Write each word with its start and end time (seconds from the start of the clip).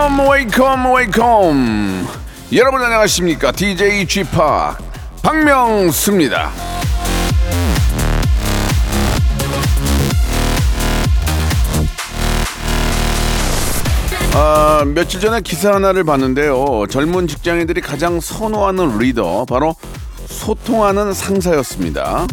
Welcome 0.00 0.30
welcome 0.30 0.94
welcome. 0.94 2.08
여러분 2.54 2.82
안녕하십니까? 2.82 3.52
DJ 3.52 4.06
g 4.06 4.24
파 4.24 4.76
박명수입니다. 5.22 6.50
아, 14.32 14.84
며칠 14.86 15.20
전에 15.20 15.42
기사 15.42 15.74
하나를 15.74 16.04
봤는데요. 16.04 16.86
젊은 16.88 17.28
직장인들이 17.28 17.82
가장 17.82 18.20
선호하는 18.20 18.96
리더 18.98 19.44
바로 19.44 19.74
소통하는 20.26 21.12
상사였습니다 21.12 22.26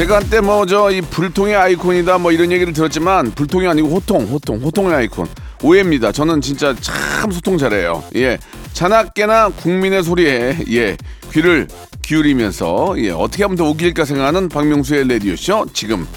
제가 0.00 0.16
한때 0.16 0.40
뭐 0.40 0.64
저 0.64 0.90
이 0.90 1.02
불통의 1.02 1.54
아이콘이다 1.54 2.16
뭐 2.16 2.32
이런 2.32 2.50
얘기를 2.50 2.72
들었지만 2.72 3.32
불통이 3.32 3.66
아니고 3.68 3.88
호통, 3.88 4.22
호통, 4.28 4.60
호통의 4.60 4.94
아이콘. 4.94 5.26
오해입니다. 5.62 6.10
저는 6.10 6.40
진짜 6.40 6.74
참 6.80 7.30
소통 7.30 7.58
잘해요. 7.58 8.02
예. 8.16 8.38
자나깨나 8.72 9.50
국민의 9.50 10.02
소리에 10.02 10.56
예 10.70 10.96
귀를 11.32 11.68
기울이면서 12.00 12.94
예 12.96 13.10
어떻게 13.10 13.42
하면 13.44 13.58
더 13.58 13.64
웃길까 13.68 14.06
생각하는 14.06 14.48
박명수의 14.48 15.06
레디오 15.06 15.36
쇼 15.36 15.66
지금 15.74 16.08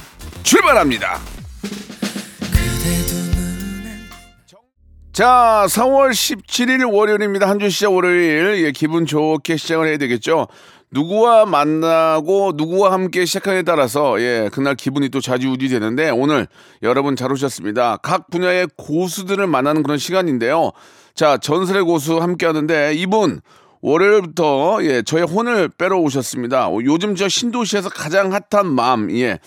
출발합니다. 0.43 1.19
자, 5.11 5.65
4월 5.67 6.09
17일 6.09 6.91
월요일입니다. 6.91 7.47
한 7.47 7.59
주 7.59 7.69
시작 7.69 7.93
월요일. 7.93 8.63
예, 8.65 8.71
기분 8.71 9.05
좋게 9.05 9.57
시작을 9.57 9.87
해야 9.87 9.97
되겠죠. 9.97 10.47
누구와 10.93 11.45
만나고 11.45 12.53
누구와 12.55 12.93
함께 12.93 13.25
시작하냐에 13.25 13.63
따라서 13.63 14.21
예, 14.21 14.49
그날 14.53 14.75
기분이 14.75 15.09
또 15.09 15.19
좌지우지 15.21 15.67
되는데 15.69 16.11
오늘 16.11 16.47
여러분 16.83 17.15
잘 17.15 17.31
오셨습니다. 17.31 17.97
각 17.97 18.29
분야의 18.29 18.67
고수들을 18.77 19.45
만나는 19.47 19.81
그런 19.81 19.97
시간인데요. 19.97 20.71
자, 21.15 21.37
전설의 21.37 21.83
고수 21.83 22.17
함께 22.19 22.45
하는데 22.45 22.93
이분 22.93 23.41
월요일부터 23.81 24.79
예, 24.83 25.01
저의 25.01 25.23
혼을 25.23 25.67
빼러 25.67 25.97
오셨습니다. 25.97 26.69
요즘 26.85 27.15
저 27.15 27.27
신도시에서 27.27 27.89
가장 27.89 28.31
핫한 28.31 28.67
마음, 28.67 29.11
예. 29.17 29.39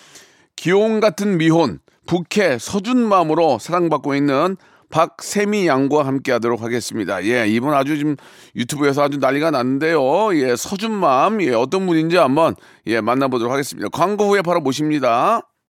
기용 0.57 1.01
같은 1.01 1.39
미혼, 1.39 1.79
부캐, 2.07 2.59
서준 2.59 3.07
마음으로 3.07 3.59
사랑받고 3.61 4.15
있는 4.15 4.57
박세미 4.91 5.67
양과 5.67 6.07
함께 6.07 6.33
하도록 6.33 6.61
하겠습니다. 6.63 7.25
예, 7.25 7.47
이분 7.49 7.75
아주 7.75 7.97
지금 7.97 8.17
유튜브에서 8.55 9.03
아주 9.03 9.19
난리가 9.19 9.51
났는데요. 9.51 10.35
예, 10.37 10.57
서준맘, 10.57 11.43
예, 11.43 11.53
어떤 11.55 11.87
분인지 11.87 12.17
한번, 12.17 12.55
예, 12.87 13.01
만나보도록 13.01 13.53
하겠습니다. 13.53 13.89
광고 13.91 14.27
후에 14.27 14.43
바로 14.43 14.61
모십니다. 14.61 15.43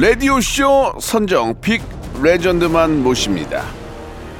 라디오쇼 0.00 1.00
선정 1.00 1.60
빅 1.60 1.82
레전드만 2.22 3.02
모십니다. 3.02 3.64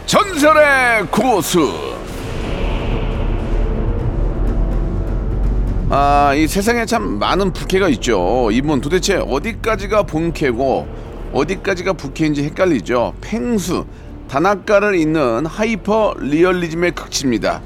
전설의 0.07 1.09
고수! 1.11 1.97
아, 5.91 6.33
이 6.37 6.47
세상에 6.47 6.87
참 6.87 7.19
많은 7.19 7.53
부캐가 7.53 7.89
있죠. 7.89 8.51
이분 8.53 8.81
도대체 8.81 9.17
어디까지가 9.17 10.05
본캐고 10.05 10.87
어디까지가 11.33 11.95
부캐인지 11.95 12.45
헷갈리죠. 12.45 13.15
펭수, 13.21 13.85
다나카를 14.29 14.95
잇는 14.95 15.47
하이퍼 15.47 16.15
리얼리즘의 16.21 16.93
극치입니다. 16.93 17.63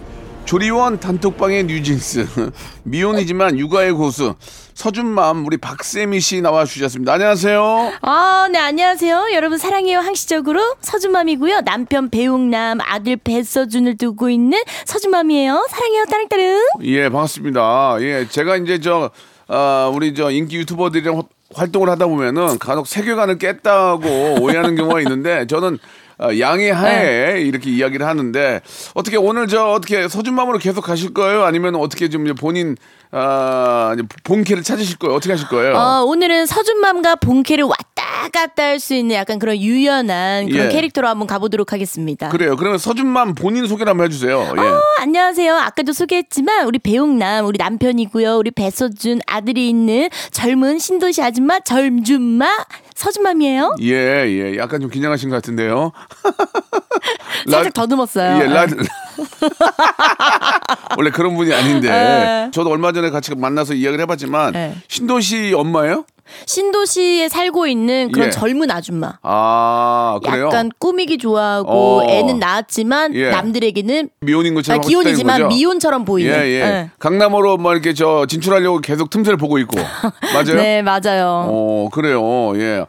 조리원 0.47 0.98
단톡방의 0.98 1.64
뉴진스, 1.64 2.26
미혼이지만 2.84 3.58
육아의 3.58 3.92
고수, 3.92 4.34
서준맘 4.74 5.44
우리 5.46 5.56
박세미 5.58 6.20
씨 6.20 6.40
나와 6.40 6.64
주셨습니다. 6.64 7.12
안녕하세요. 7.14 7.92
아, 8.02 8.48
네, 8.50 8.58
안녕하세요. 8.58 9.28
여러분 9.34 9.58
사랑해요. 9.58 9.98
항시적으로 10.00 10.60
서준맘이고요. 10.80 11.60
남편 11.62 12.08
배웅남, 12.10 12.78
아들 12.80 13.16
배서준을 13.16 13.96
두고 13.98 14.30
있는 14.30 14.58
서준맘이에요. 14.86 15.66
사랑해요. 15.70 16.04
따릉따릉. 16.06 16.60
예, 16.82 17.08
반갑습니다. 17.10 17.96
예, 18.00 18.26
제가 18.28 18.56
이제 18.56 18.80
저, 18.80 19.10
아, 19.48 19.90
우리 19.94 20.14
저 20.14 20.30
인기 20.30 20.56
유튜버들이랑 20.56 21.18
화- 21.18 21.22
활동을 21.54 21.90
하다 21.90 22.06
보면은 22.06 22.58
간혹 22.58 22.86
세계관을 22.86 23.38
깼다고 23.38 24.40
오해하는 24.40 24.74
경우가 24.74 25.00
있는데 25.02 25.46
저는 25.46 25.74
어, 25.74 26.11
양의 26.38 26.72
하에 26.72 27.40
이렇게 27.40 27.70
이야기를 27.70 28.06
하는데 28.06 28.60
어떻게 28.94 29.16
오늘 29.16 29.48
저 29.48 29.64
어떻게 29.66 30.08
서준맘으로 30.08 30.58
계속 30.58 30.82
가실 30.82 31.12
거예요? 31.14 31.44
아니면 31.44 31.74
어떻게 31.76 32.08
좀 32.08 32.24
본인 32.34 32.76
아, 33.10 33.94
본캐를 34.24 34.62
찾으실 34.62 34.98
거예요? 34.98 35.14
어떻게 35.14 35.32
하실 35.32 35.48
거예요? 35.48 35.74
어, 35.76 36.02
오늘은 36.04 36.46
서준맘과 36.46 37.16
본캐를 37.16 37.64
왔다 37.64 37.91
갔다 38.32 38.62
할 38.64 38.80
수 38.82 38.94
있는 38.94 39.14
약간 39.14 39.38
그런 39.38 39.56
유연한 39.58 40.48
그런 40.48 40.66
예. 40.66 40.70
캐릭터로 40.70 41.06
한번 41.06 41.26
가보도록 41.28 41.72
하겠습니다. 41.72 42.30
그래요. 42.30 42.56
그러면 42.56 42.78
서준맘 42.78 43.34
본인 43.34 43.66
소개를 43.66 43.90
한번 43.90 44.06
해주세요. 44.06 44.54
예. 44.56 44.60
어, 44.60 44.80
안녕하세요. 45.00 45.54
아까도 45.54 45.92
소개했지만 45.92 46.66
우리 46.66 46.78
배웅남 46.78 47.46
우리 47.46 47.58
남편이고요. 47.58 48.36
우리 48.38 48.50
배서준 48.50 49.20
아들이 49.26 49.68
있는 49.68 50.08
젊은 50.32 50.78
신도시 50.78 51.22
아줌마 51.22 51.60
젊준마 51.60 52.46
서준맘이에요. 52.94 53.76
예, 53.82 54.24
예. 54.26 54.56
약간 54.56 54.80
좀 54.80 54.90
긴장하신 54.90 55.28
것 55.30 55.36
같은데요. 55.36 55.92
살짝 57.50 57.74
더듬었어요. 57.74 58.42
예, 58.42 58.46
라, 58.46 58.62
어. 58.62 58.66
원래 60.96 61.10
그런 61.10 61.36
분이 61.36 61.52
아닌데. 61.52 61.88
네. 61.88 62.50
저도 62.52 62.70
얼마 62.70 62.92
전에 62.92 63.10
같이 63.10 63.34
만나서 63.34 63.74
이야기를 63.74 64.02
해봤지만, 64.02 64.52
네. 64.52 64.74
신도시 64.88 65.52
엄마예요? 65.54 66.04
신도시에 66.46 67.28
살고 67.28 67.66
있는 67.66 68.10
그런 68.12 68.28
예. 68.28 68.30
젊은 68.30 68.70
아줌마. 68.70 69.18
아, 69.22 70.18
그래요? 70.24 70.46
약간 70.46 70.70
꾸미기 70.78 71.18
좋아하고 71.18 71.70
어. 71.70 72.04
애는 72.08 72.38
낳았지만 72.38 73.14
예. 73.14 73.30
남들에게는 73.30 74.10
미혼인 74.20 74.52
아, 74.52 74.56
것처럼. 74.56 74.78
하고 74.78 74.88
기혼이지만? 74.88 75.48
미혼처럼 75.48 76.02
예, 76.02 76.04
보이는. 76.04 76.32
예. 76.32 76.60
네. 76.60 76.90
강남으로 76.98 77.56
뭐 77.56 77.72
이렇게 77.72 77.94
저 77.94 78.26
진출하려고 78.26 78.80
계속 78.80 79.10
틈새를 79.10 79.36
보고 79.36 79.58
있고. 79.58 79.76
맞아요? 80.32 80.56
네, 80.56 80.82
맞아요. 80.82 81.46
어, 81.48 81.88
그래요. 81.92 82.56
예. 82.56 82.86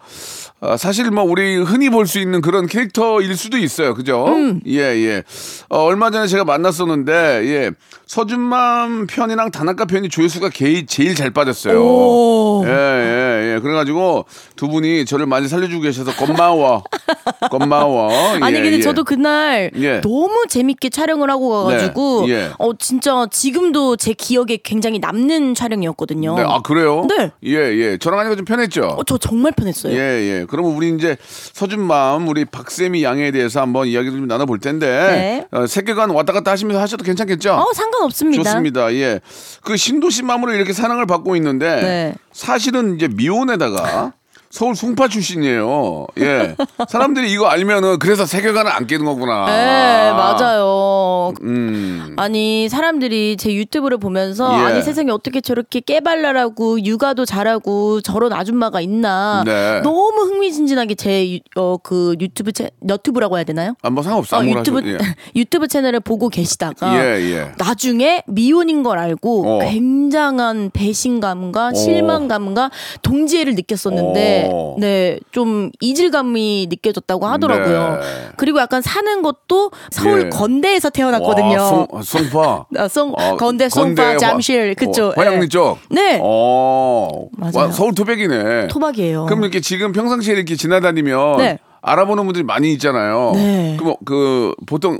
아, 0.65 0.77
사실 0.77 1.11
뭐 1.11 1.23
우리 1.23 1.57
흔히 1.57 1.89
볼 1.89 2.05
수 2.07 2.19
있는 2.19 2.41
그런 2.41 2.67
캐릭터일 2.67 3.35
수도 3.35 3.57
있어요. 3.57 3.93
그죠? 3.93 4.25
음. 4.27 4.61
예, 4.67 4.79
예. 4.79 5.23
어, 5.69 5.79
얼마 5.83 6.09
전에 6.11 6.27
제가 6.27 6.43
만났었는데, 6.45 7.13
예. 7.45 7.71
서준맘 8.05 9.07
편이랑 9.07 9.51
단아까 9.51 9.85
편이 9.85 10.09
조회수가 10.09 10.49
게, 10.49 10.85
제일 10.85 11.15
잘 11.15 11.31
빠졌어요. 11.31 11.81
오. 11.81 12.63
예, 12.65 12.69
예, 12.69 13.55
예. 13.55 13.59
그래가지고 13.59 14.25
두 14.55 14.67
분이 14.67 15.05
저를 15.05 15.25
많이 15.25 15.47
살려주고 15.47 15.81
계셔서 15.81 16.15
고마워. 16.15 16.83
고마워. 17.49 18.09
아니 18.41 18.57
예, 18.57 18.61
근데 18.61 18.77
예. 18.77 18.81
저도 18.81 19.03
그날 19.03 19.71
예. 19.77 20.01
너무 20.01 20.45
재밌게 20.47 20.89
촬영을 20.89 21.29
하고 21.29 21.49
가가지고 21.65 22.25
네, 22.27 22.33
예. 22.33 22.49
어 22.59 22.71
진짜 22.77 23.25
지금도 23.31 23.95
제 23.97 24.13
기억에 24.13 24.57
굉장히 24.63 24.99
남는 24.99 25.55
촬영이었거든요. 25.55 26.35
네, 26.35 26.43
아, 26.45 26.61
그래요? 26.61 27.05
네. 27.09 27.31
예, 27.45 27.55
예. 27.77 27.97
저랑 27.97 28.19
하니까 28.19 28.35
좀 28.35 28.45
편했죠? 28.45 28.83
어, 28.97 29.03
저 29.03 29.17
정말 29.17 29.51
편했어요. 29.53 29.93
예, 29.93 29.97
예. 30.41 30.45
그러면 30.53 30.75
우리 30.75 30.93
이제 30.93 31.17
서준맘, 31.23 32.27
우리 32.27 32.45
박세미 32.45 33.03
양에 33.03 33.31
대해서 33.31 33.59
한번 33.59 33.87
이야기를 33.87 34.19
좀 34.19 34.27
나눠볼 34.27 34.59
텐데, 34.59 34.87
네. 34.87 35.47
어, 35.51 35.65
세계관 35.65 36.11
왔다 36.11 36.31
갔다 36.31 36.51
하시면서 36.51 36.79
하셔도 36.79 37.03
괜찮겠죠? 37.03 37.53
어 37.53 37.73
상관없습니다. 37.73 38.43
좋습니다. 38.43 38.93
예. 38.93 39.19
그 39.63 39.75
신도시 39.75 40.21
맘으로 40.21 40.53
이렇게 40.53 40.73
사랑을 40.73 41.07
받고 41.07 41.35
있는데, 41.37 41.81
네. 41.81 42.15
사실은 42.31 42.95
이제 42.95 43.07
미혼에다가 43.07 44.13
서울 44.53 44.75
송파 44.75 45.07
출신이에요. 45.07 46.05
예. 46.19 46.55
사람들이 46.87 47.31
이거 47.31 47.47
알면은 47.47 47.97
그래서 47.97 48.27
세계관을 48.27 48.71
안 48.71 48.85
깨는 48.85 49.03
거구나. 49.03 49.47
네, 49.47 50.11
맞아요. 50.11 51.33
음. 51.41 52.13
아니 52.17 52.69
사람들이 52.69 53.35
제 53.37 53.51
유튜브를 53.51 53.97
보면서 53.97 54.53
예. 54.53 54.63
아니 54.63 54.83
세상에 54.83 55.09
어떻게 55.09 55.41
저렇게 55.41 55.79
깨발랄하고 55.79 56.85
육아도 56.85 57.25
잘하고 57.25 58.01
저런 58.01 58.31
아줌마가 58.31 58.79
있나 58.79 59.41
네. 59.43 59.81
너무 59.81 60.21
흥미진진하게 60.21 60.95
제 60.95 61.39
어 61.55 61.79
그 61.81 62.15
유튜브 62.21 62.51
채 62.51 62.69
너튜브라고 62.81 63.37
해야 63.37 63.43
되나요? 63.43 63.73
아, 63.81 63.89
뭐 63.89 64.03
상관없어. 64.03 64.37
어, 64.37 64.45
유튜브 64.45 64.77
하셔도, 64.81 64.87
예. 64.93 64.97
유튜브 65.35 65.67
채널을 65.67 65.99
보고 66.01 66.29
계시다가 66.29 66.95
예, 66.95 67.19
예. 67.21 67.51
나중에 67.57 68.21
미혼인 68.27 68.83
걸 68.83 68.99
알고 68.99 69.47
어. 69.47 69.59
굉장한 69.67 70.69
배신감과 70.73 71.73
실망감과 71.73 72.69
동지애를 73.01 73.55
느꼈었는데 73.55 74.41
어. 74.41 74.42
네 74.79 75.19
좀 75.31 75.71
이질감이 75.79 76.67
느껴졌다고 76.69 77.25
하더라고요. 77.25 77.99
네. 78.01 78.07
그리고 78.37 78.59
약간 78.59 78.81
사는 78.81 79.21
것도 79.21 79.71
서울 79.91 80.25
예. 80.25 80.29
건대에서 80.29 80.89
태어났거든요. 80.89 81.57
와, 81.57 81.67
송, 81.69 81.87
송파. 82.03 82.65
아, 82.77 82.87
송, 82.87 83.13
어, 83.17 83.35
건대, 83.37 83.69
송파, 83.69 84.03
화- 84.03 84.17
잠실, 84.17 84.75
그쪽. 84.75 85.17
어, 85.17 85.21
화양리 85.21 85.43
예. 85.43 85.47
쪽. 85.47 85.77
네. 85.89 86.19
어. 86.21 87.27
맞아요. 87.37 87.51
와, 87.67 87.71
서울 87.71 87.93
토백이네. 87.95 88.67
토박이에요. 88.67 89.25
그럼 89.25 89.41
이렇게 89.43 89.59
지금 89.59 89.91
평상시에 89.91 90.33
이렇게 90.35 90.55
지나다니면 90.55 91.37
네. 91.37 91.59
알아보는 91.81 92.23
분들이 92.25 92.43
많이 92.43 92.71
있잖아요. 92.73 93.31
네. 93.35 93.75
그럼 93.79 93.95
그 94.05 94.53
보통 94.65 94.99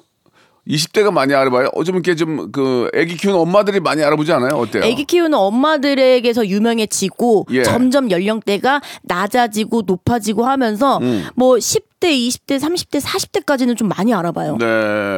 20대가 0.68 1.12
많이 1.12 1.33
알아봐요. 1.33 1.69
어쩌면 1.74 2.01
이렇게 2.06 2.15
좀그 2.15 2.89
아기 2.95 3.18
키우는 3.18 3.39
엄마들이 3.39 3.80
많이 3.80 4.04
알아보지 4.04 4.31
않아요? 4.31 4.56
어때요? 4.56 4.83
애기 4.83 5.04
키우는 5.04 5.38
엄마들에게서 5.38 6.48
유명해지고 6.48 7.48
예. 7.51 7.63
점점 7.63 8.10
연령대가 8.12 8.81
낮아지고 9.04 9.83
높아지고 9.86 10.45
하면서 10.45 11.00
음. 11.01 11.25
뭐 11.36 11.56
10대, 11.56 12.04
20대, 12.04 12.60
30대, 12.60 13.01
40대까지는 13.01 13.75
좀 13.75 13.89
많이 13.89 14.13
알아봐요. 14.13 14.57
네, 14.57 14.65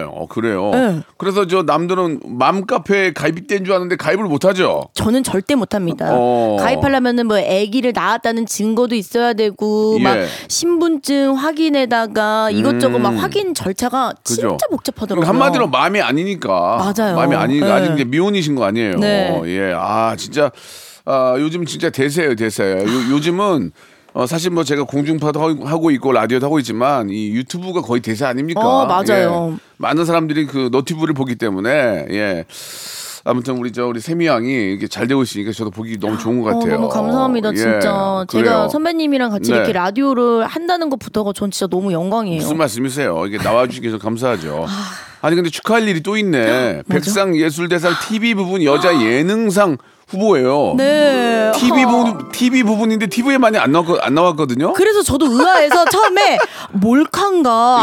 어 0.07 0.25
그래요. 0.27 0.71
네. 0.73 1.01
그래서 1.17 1.45
저 1.45 1.61
남들은 1.61 2.21
맘 2.25 2.65
카페에 2.65 3.13
가입된 3.13 3.65
줄 3.65 3.73
아는데 3.75 3.95
가입을 3.95 4.25
못 4.25 4.45
하죠. 4.45 4.89
저는 4.93 5.23
절대 5.23 5.53
못 5.55 5.75
합니다. 5.75 6.09
어. 6.11 6.57
가입하려면은 6.59 7.27
뭐 7.27 7.37
아기를 7.37 7.93
낳았다는 7.93 8.47
증거도 8.47 8.95
있어야 8.95 9.33
되고 9.33 9.97
예. 9.99 10.03
막 10.03 10.17
신분증 10.47 11.35
확인에다가 11.35 12.49
이것저것 12.51 12.97
막 12.97 13.11
확인 13.11 13.53
절차가 13.53 14.09
음. 14.09 14.13
그죠. 14.23 14.41
진짜 14.49 14.67
복잡하더라고요. 14.71 15.34
한마디로 15.39 15.67
마음이 15.67 16.01
아니니까. 16.01 16.93
맞아요. 16.95 17.15
마음이 17.15 17.35
아니니까 17.35 17.65
네. 17.67 17.71
아직 17.73 17.93
이제 17.93 18.03
미혼이신 18.03 18.55
거 18.55 18.65
아니에요. 18.65 18.97
네. 18.97 19.41
예, 19.45 19.73
아 19.75 20.15
진짜 20.17 20.51
아 21.05 21.35
요즘 21.39 21.65
진짜 21.65 21.89
대세예요, 21.89 22.35
대세예요. 22.35 22.77
요, 22.77 23.11
요즘은 23.11 23.71
어, 24.13 24.25
사실 24.25 24.49
뭐 24.49 24.63
제가 24.63 24.83
공중파도 24.83 25.41
하고- 25.65 25.91
있고 25.91 26.13
라디오도 26.13 26.45
하고 26.45 26.57
있지만 26.59 27.09
이 27.09 27.31
유튜브가 27.31 27.81
거의 27.81 28.01
대세 28.01 28.23
아닙니까? 28.25 28.61
어, 28.61 28.85
맞아요. 28.85 29.49
예. 29.51 29.57
많은 29.77 30.05
사람들이 30.05 30.45
그 30.45 30.69
너튜브를 30.71 31.13
보기 31.13 31.35
때문에 31.35 32.05
예. 32.11 32.45
아무튼 33.27 33.57
우리 33.57 33.71
저 33.71 33.87
우리 33.87 33.99
세미 33.99 34.27
양이 34.27 34.73
이게 34.73 34.87
잘 34.87 35.07
되고 35.07 35.23
있으니까 35.23 35.51
저도 35.51 35.71
보기 35.71 35.97
너무 35.99 36.15
좋은 36.19 36.41
것 36.43 36.51
어, 36.53 36.59
같아요. 36.59 36.75
너무 36.75 36.89
감사합니다, 36.89 37.51
예, 37.53 37.55
진짜. 37.55 38.23
그래요. 38.29 38.43
제가 38.43 38.69
선배님이랑 38.69 39.31
같이 39.31 39.49
네. 39.49 39.57
이렇게 39.57 39.73
라디오를 39.73 40.45
한다는 40.45 40.91
것부터가 40.91 41.33
전 41.33 41.49
진짜 41.49 41.65
너무 41.65 41.91
영광이에요. 41.91 42.39
무슨 42.39 42.57
말씀이세요? 42.57 43.25
이게 43.25 43.37
나와주셔서 43.37 43.97
감사하죠. 43.97 44.67
아니 45.21 45.35
근데 45.35 45.49
축하할 45.49 45.87
일이 45.87 46.03
또 46.03 46.17
있네. 46.17 46.83
백상 46.87 47.35
예술대상 47.35 47.93
TV 48.07 48.35
부분 48.35 48.61
여자 48.63 48.93
예능상 49.01 49.77
후보예요. 50.07 50.75
네. 50.77 51.51
TV 51.55 51.83
하. 51.83 51.91
부분 51.91 52.31
TV 52.31 52.63
부분인데 52.63 53.07
TV에 53.07 53.37
많이 53.37 53.57
안 53.57 53.71
나왔 53.71 53.85
안 54.01 54.13
나왔거든요. 54.13 54.73
그래서 54.73 55.01
저도 55.01 55.25
의아해서 55.27 55.85
처음에 55.89 56.37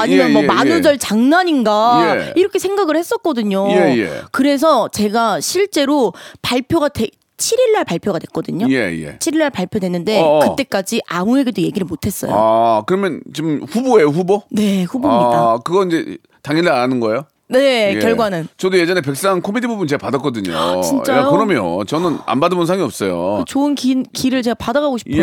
아니면 0.01 0.29
예, 0.29 0.33
뭐 0.33 0.43
예, 0.43 0.47
만우절 0.47 0.99
장난인가 0.99 2.17
예. 2.17 2.33
이렇게 2.37 2.59
생각을 2.59 2.97
했었거든요. 2.97 3.69
예, 3.71 3.99
예. 3.99 4.23
그래서 4.31 4.89
제가 4.89 5.41
실제로 5.41 6.13
발표가 6.43 6.89
돼 6.89 7.09
7일 7.37 7.73
날 7.73 7.85
발표가 7.85 8.19
됐거든요. 8.21 8.67
예 8.71 8.77
예. 9.03 9.19
7일 9.19 9.39
날 9.39 9.51
발표됐는데 9.51 10.21
어어. 10.21 10.51
그때까지 10.51 11.03
아무에게도 11.09 11.61
얘기를 11.63 11.85
못 11.85 12.07
했어요. 12.07 12.33
아 12.35 12.83
그러면 12.87 13.21
지금 13.35 13.65
후보예요 13.69 14.09
후보? 14.09 14.43
네, 14.51 14.85
후보입니다. 14.85 15.39
아 15.39 15.59
그건 15.65 15.89
이제 15.89 16.19
당연히 16.43 16.69
아는 16.69 17.01
거예요. 17.01 17.25
네, 17.53 17.95
예. 17.95 17.99
결과는 18.01 18.49
저도 18.57 18.79
예전에 18.79 19.01
백상 19.01 19.41
코미디 19.41 19.67
부분 19.67 19.87
제가 19.87 19.99
받았거든요. 20.05 20.81
진짜요? 20.83 21.19
야, 21.19 21.25
그럼요. 21.29 21.85
저는 21.85 22.19
안 22.27 22.41
받으면 22.41 22.67
상이 22.67 22.83
없어요. 22.83 23.39
그 23.41 23.45
좋은 23.47 23.75
기, 23.75 24.03
길을 24.13 24.43
제가 24.43 24.55
받아가고 24.55 24.99
싶어요. 24.99 25.17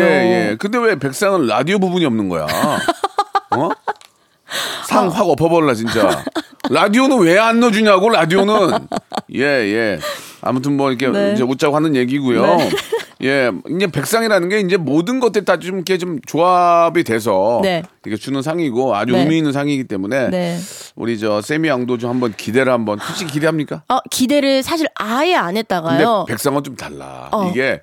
예. 0.50 0.56
근데 0.58 0.78
왜 0.78 0.98
백상은 0.98 1.46
라디오 1.46 1.78
부분이 1.78 2.04
없는 2.04 2.28
거야? 2.28 2.46
어? 3.56 3.68
상확 4.86 5.28
엎어버릴라, 5.28 5.74
진짜. 5.74 6.24
라디오는 6.70 7.18
왜 7.18 7.38
안 7.38 7.60
넣어주냐고, 7.60 8.10
라디오는. 8.10 8.70
예, 9.34 9.42
예. 9.42 9.98
아무튼 10.40 10.76
뭐 10.76 10.90
이렇게 10.90 11.08
네. 11.08 11.32
이제 11.34 11.42
웃자고 11.42 11.76
하는 11.76 11.94
얘기고요. 11.96 12.42
네. 12.56 12.70
예, 13.22 13.50
이제 13.68 13.86
백상이라는 13.86 14.48
게 14.48 14.60
이제 14.60 14.76
모든 14.76 15.20
것들 15.20 15.44
다 15.44 15.56
좀 15.60 15.76
이렇게 15.76 15.98
좀 15.98 16.20
조합이 16.26 17.04
돼서 17.04 17.60
네. 17.62 17.82
이게 18.06 18.16
주는 18.16 18.40
상이고 18.40 18.94
아주 18.96 19.12
네. 19.12 19.20
의미 19.20 19.36
있는 19.38 19.52
상이기 19.52 19.84
때문에 19.84 20.28
네. 20.30 20.58
우리 20.96 21.18
저 21.18 21.42
세미 21.42 21.68
양도 21.68 21.98
좀 21.98 22.08
한번 22.10 22.32
기대를 22.34 22.72
한번 22.72 22.98
솔직히 22.98 23.32
기대합니까? 23.32 23.82
어, 23.88 23.98
기대를 24.10 24.62
사실 24.62 24.86
아예 24.94 25.34
안 25.34 25.48
근데 25.48 25.58
했다가요. 25.60 26.24
백상은 26.28 26.62
좀 26.64 26.76
달라. 26.76 27.28
어. 27.32 27.50
이게 27.50 27.82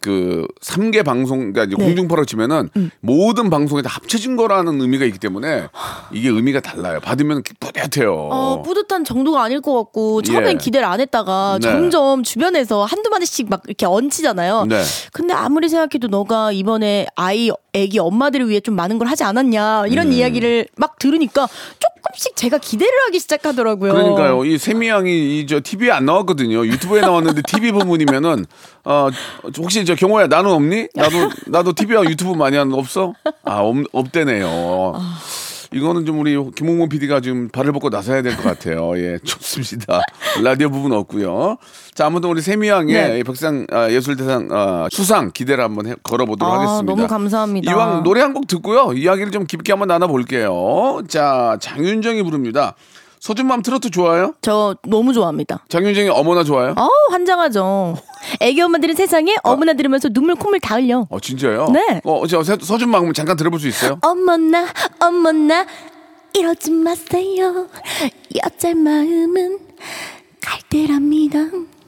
그 0.00 0.46
3개 0.60 1.04
방송 1.04 1.52
그러니까 1.52 1.64
이제 1.64 1.76
네. 1.76 1.84
음. 1.84 1.86
공중파로 1.86 2.24
치면은 2.24 2.70
모든 3.00 3.50
방송에 3.50 3.82
다 3.82 3.90
합쳐진 3.90 4.36
거라는 4.36 4.80
의미가 4.80 5.04
있기 5.06 5.18
때문에 5.18 5.68
이게 6.12 6.28
의미가 6.28 6.60
달라요. 6.60 7.00
받으면 7.00 7.42
뿌듯해요. 7.60 8.12
어, 8.12 8.62
뿌듯한 8.62 9.04
정도가 9.04 9.42
아닐 9.42 9.60
것 9.60 9.74
같고 9.74 10.22
처음엔 10.22 10.54
예. 10.54 10.54
기대를 10.54 10.86
안 10.86 11.00
했다가 11.00 11.58
네. 11.62 11.68
점점 11.68 12.22
주변에서 12.22 12.84
한두 12.84 13.10
마디씩 13.10 13.48
막 13.48 13.62
이렇게 13.66 13.86
얹히잖아요. 13.86 14.66
네. 14.66 14.82
근데 15.12 15.34
아무리 15.34 15.68
생각해도 15.68 16.08
너가 16.08 16.52
이번에 16.52 17.06
아이 17.14 17.50
애기 17.74 17.98
엄마들을 17.98 18.48
위해 18.48 18.60
좀 18.60 18.76
많은 18.76 18.98
걸 18.98 19.08
하지 19.08 19.24
않았냐 19.24 19.86
이런 19.88 20.08
음. 20.08 20.12
이야기를 20.12 20.66
막 20.76 20.98
들으니까 20.98 21.48
조금씩 21.78 22.36
제가 22.36 22.58
기대를 22.58 22.92
하기 23.06 23.18
시작하더라고요. 23.18 23.92
그러니까요. 23.92 24.44
이 24.44 24.58
세미 24.58 24.88
양이 24.88 25.40
이저 25.40 25.60
TV에 25.62 25.90
안 25.90 26.04
나왔거든요. 26.04 26.66
유튜브에 26.66 27.00
나왔는데 27.00 27.42
TV 27.42 27.72
부분이면은 27.72 28.44
어 28.84 29.08
혹시 29.58 29.84
저 29.86 29.94
경호야 29.94 30.26
나는 30.26 30.50
없니? 30.50 30.88
나도 30.94 31.30
나도 31.46 31.72
TV와 31.72 32.04
유튜브 32.04 32.32
많이 32.34 32.58
거 32.70 32.76
없어? 32.76 33.14
아 33.44 33.60
없, 33.60 33.76
없대네요. 33.92 35.00
이거는 35.74 36.04
좀 36.06 36.20
우리 36.20 36.36
김홍문 36.54 36.88
PD가 36.88 37.20
좀 37.20 37.48
발을 37.48 37.72
벗고 37.72 37.88
나서야 37.88 38.22
될 38.22 38.36
것 38.36 38.42
같아요. 38.42 38.92
예, 38.98 39.18
좋습니다. 39.24 40.00
라디오 40.42 40.70
부분 40.70 40.92
없고요. 40.92 41.56
자, 41.94 42.06
아무튼 42.06 42.30
우리 42.30 42.40
세미 42.42 42.68
양의 42.68 42.94
네. 42.94 43.18
이 43.20 43.22
백상 43.24 43.66
아, 43.70 43.90
예술대상 43.90 44.48
아, 44.50 44.88
수상 44.90 45.30
기대를 45.32 45.62
한번 45.64 45.86
해- 45.86 45.94
걸어보도록 46.02 46.52
아, 46.54 46.58
하겠습니다. 46.58 46.92
너무 46.94 47.06
감사합니다. 47.06 47.70
이왕 47.72 48.02
노래 48.02 48.20
한 48.20 48.32
곡 48.32 48.46
듣고요. 48.46 48.92
이야기를 48.94 49.30
좀 49.30 49.44
깊게 49.46 49.72
한번 49.72 49.88
나눠볼게요. 49.88 51.02
자, 51.08 51.58
장윤정이 51.60 52.22
부릅니다. 52.22 52.74
서준맘 53.20 53.62
트로트 53.62 53.90
좋아요? 53.90 54.34
저 54.42 54.74
너무 54.88 55.12
좋아합니다. 55.12 55.64
장윤정이 55.68 56.08
어머나 56.08 56.42
좋아요? 56.44 56.74
어 56.76 56.88
환장하죠. 57.10 57.94
애기 58.40 58.60
엄마들은 58.60 58.94
세상에 58.94 59.34
어머나 59.42 59.74
들으면서 59.74 60.08
눈물 60.08 60.34
콧물 60.34 60.60
다 60.60 60.76
흘려. 60.76 61.06
어 61.10 61.20
진짜요? 61.20 61.68
네. 61.72 62.00
어, 62.04 62.26
저 62.26 62.42
서- 62.42 62.56
서준맘 62.60 62.94
한번 63.00 63.14
잠깐 63.14 63.36
들어볼 63.36 63.58
수 63.60 63.68
있어요? 63.68 63.98
어머나 64.02 64.66
어머나 65.00 65.66
이러지 66.34 66.70
마세요. 66.70 67.66
여자 68.42 68.74
마음은 68.74 69.58
갈대랍니다. 70.40 71.38